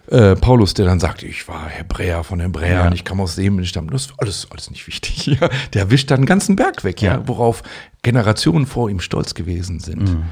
äh, 0.08 0.36
Paulus, 0.36 0.74
der 0.74 0.84
dann 0.84 1.00
sagt, 1.00 1.22
ich 1.22 1.48
war 1.48 1.66
Hebräer 1.66 2.24
von 2.24 2.40
Hebräern, 2.40 2.88
ja. 2.88 2.92
ich 2.92 3.04
kam 3.04 3.22
aus 3.22 3.36
dem 3.36 3.64
Stamm, 3.64 3.88
das 3.88 4.06
ist 4.06 4.14
alles, 4.18 4.48
alles 4.50 4.70
nicht 4.70 4.86
wichtig. 4.86 5.26
Ja. 5.40 5.48
Der 5.72 5.90
wischt 5.90 6.10
dann 6.10 6.18
einen 6.18 6.26
ganzen 6.26 6.54
Berg 6.54 6.84
weg, 6.84 7.00
ja. 7.00 7.26
worauf 7.26 7.62
Generationen 8.02 8.66
vor 8.66 8.90
ihm 8.90 9.00
stolz 9.00 9.32
gewesen 9.32 9.80
sind. 9.80 10.10
Mhm. 10.10 10.24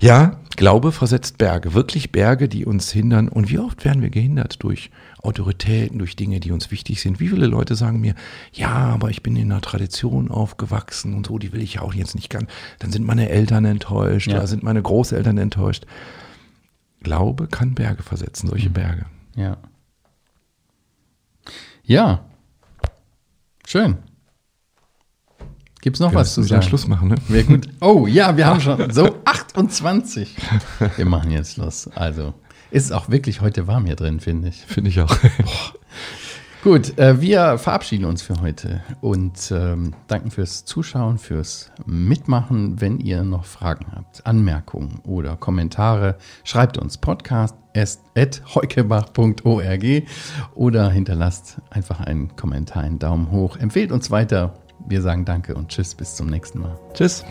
Ja, 0.00 0.36
Glaube 0.56 0.92
versetzt 0.92 1.38
Berge, 1.38 1.74
wirklich 1.74 2.12
Berge, 2.12 2.48
die 2.48 2.64
uns 2.64 2.92
hindern. 2.92 3.28
Und 3.28 3.50
wie 3.50 3.58
oft 3.58 3.84
werden 3.84 4.02
wir 4.02 4.10
gehindert 4.10 4.62
durch 4.62 4.90
Autoritäten, 5.20 5.98
durch 5.98 6.14
Dinge, 6.14 6.38
die 6.38 6.52
uns 6.52 6.70
wichtig 6.70 7.00
sind? 7.00 7.18
Wie 7.18 7.28
viele 7.28 7.46
Leute 7.46 7.74
sagen 7.74 8.00
mir, 8.00 8.14
ja, 8.52 8.70
aber 8.70 9.10
ich 9.10 9.22
bin 9.22 9.34
in 9.34 9.50
einer 9.50 9.60
Tradition 9.60 10.30
aufgewachsen 10.30 11.14
und 11.14 11.26
so, 11.26 11.38
die 11.38 11.52
will 11.52 11.62
ich 11.62 11.74
ja 11.74 11.82
auch 11.82 11.94
jetzt 11.94 12.14
nicht 12.14 12.30
ganz. 12.30 12.50
Dann 12.78 12.92
sind 12.92 13.04
meine 13.04 13.28
Eltern 13.30 13.64
enttäuscht 13.64 14.28
ja. 14.28 14.36
oder 14.36 14.46
sind 14.46 14.62
meine 14.62 14.82
Großeltern 14.82 15.38
enttäuscht. 15.38 15.86
Glaube 17.00 17.48
kann 17.48 17.74
Berge 17.74 18.02
versetzen, 18.02 18.48
solche 18.48 18.68
mhm. 18.68 18.74
Berge. 18.74 19.06
Ja. 19.34 19.56
Ja. 21.82 22.24
Schön. 23.66 23.98
Gibt 25.84 25.96
es 25.96 26.00
noch 26.00 26.12
wir 26.12 26.20
was 26.20 26.32
zu 26.32 26.42
sagen? 26.42 26.62
Schluss 26.62 26.88
machen, 26.88 27.08
ne? 27.08 27.16
Wäre 27.28 27.44
gut. 27.44 27.68
Oh 27.82 28.06
ja, 28.06 28.38
wir 28.38 28.46
haben 28.46 28.58
schon 28.58 28.90
so 28.90 29.16
28. 29.26 30.34
Wir 30.96 31.04
machen 31.04 31.30
jetzt 31.30 31.52
Schluss. 31.52 31.90
Also 31.94 32.32
ist 32.70 32.86
es 32.86 32.92
auch 32.92 33.10
wirklich 33.10 33.42
heute 33.42 33.66
warm 33.66 33.84
hier 33.84 33.94
drin, 33.94 34.18
finde 34.18 34.48
ich. 34.48 34.64
Finde 34.64 34.88
ich 34.88 35.02
auch. 35.02 35.14
Gut, 36.62 36.98
äh, 36.98 37.20
wir 37.20 37.58
verabschieden 37.58 38.06
uns 38.06 38.22
für 38.22 38.40
heute 38.40 38.80
und 39.02 39.52
ähm, 39.54 39.92
danken 40.06 40.30
fürs 40.30 40.64
Zuschauen, 40.64 41.18
fürs 41.18 41.70
Mitmachen. 41.84 42.80
Wenn 42.80 42.98
ihr 42.98 43.22
noch 43.22 43.44
Fragen 43.44 43.88
habt, 43.94 44.26
Anmerkungen 44.26 45.00
oder 45.04 45.36
Kommentare, 45.36 46.16
schreibt 46.44 46.78
uns 46.78 46.96
podcast.heukebach.org 46.96 49.84
oder 50.54 50.88
hinterlasst 50.88 51.58
einfach 51.68 52.00
einen 52.00 52.34
Kommentar, 52.36 52.84
einen 52.84 52.98
Daumen 52.98 53.30
hoch. 53.30 53.58
Empfehlt 53.58 53.92
uns 53.92 54.10
weiter 54.10 54.54
wir 54.86 55.02
sagen 55.02 55.24
Danke 55.24 55.54
und 55.54 55.68
Tschüss, 55.68 55.94
bis 55.94 56.14
zum 56.14 56.26
nächsten 56.26 56.60
Mal. 56.60 56.78
Tschüss. 56.92 57.24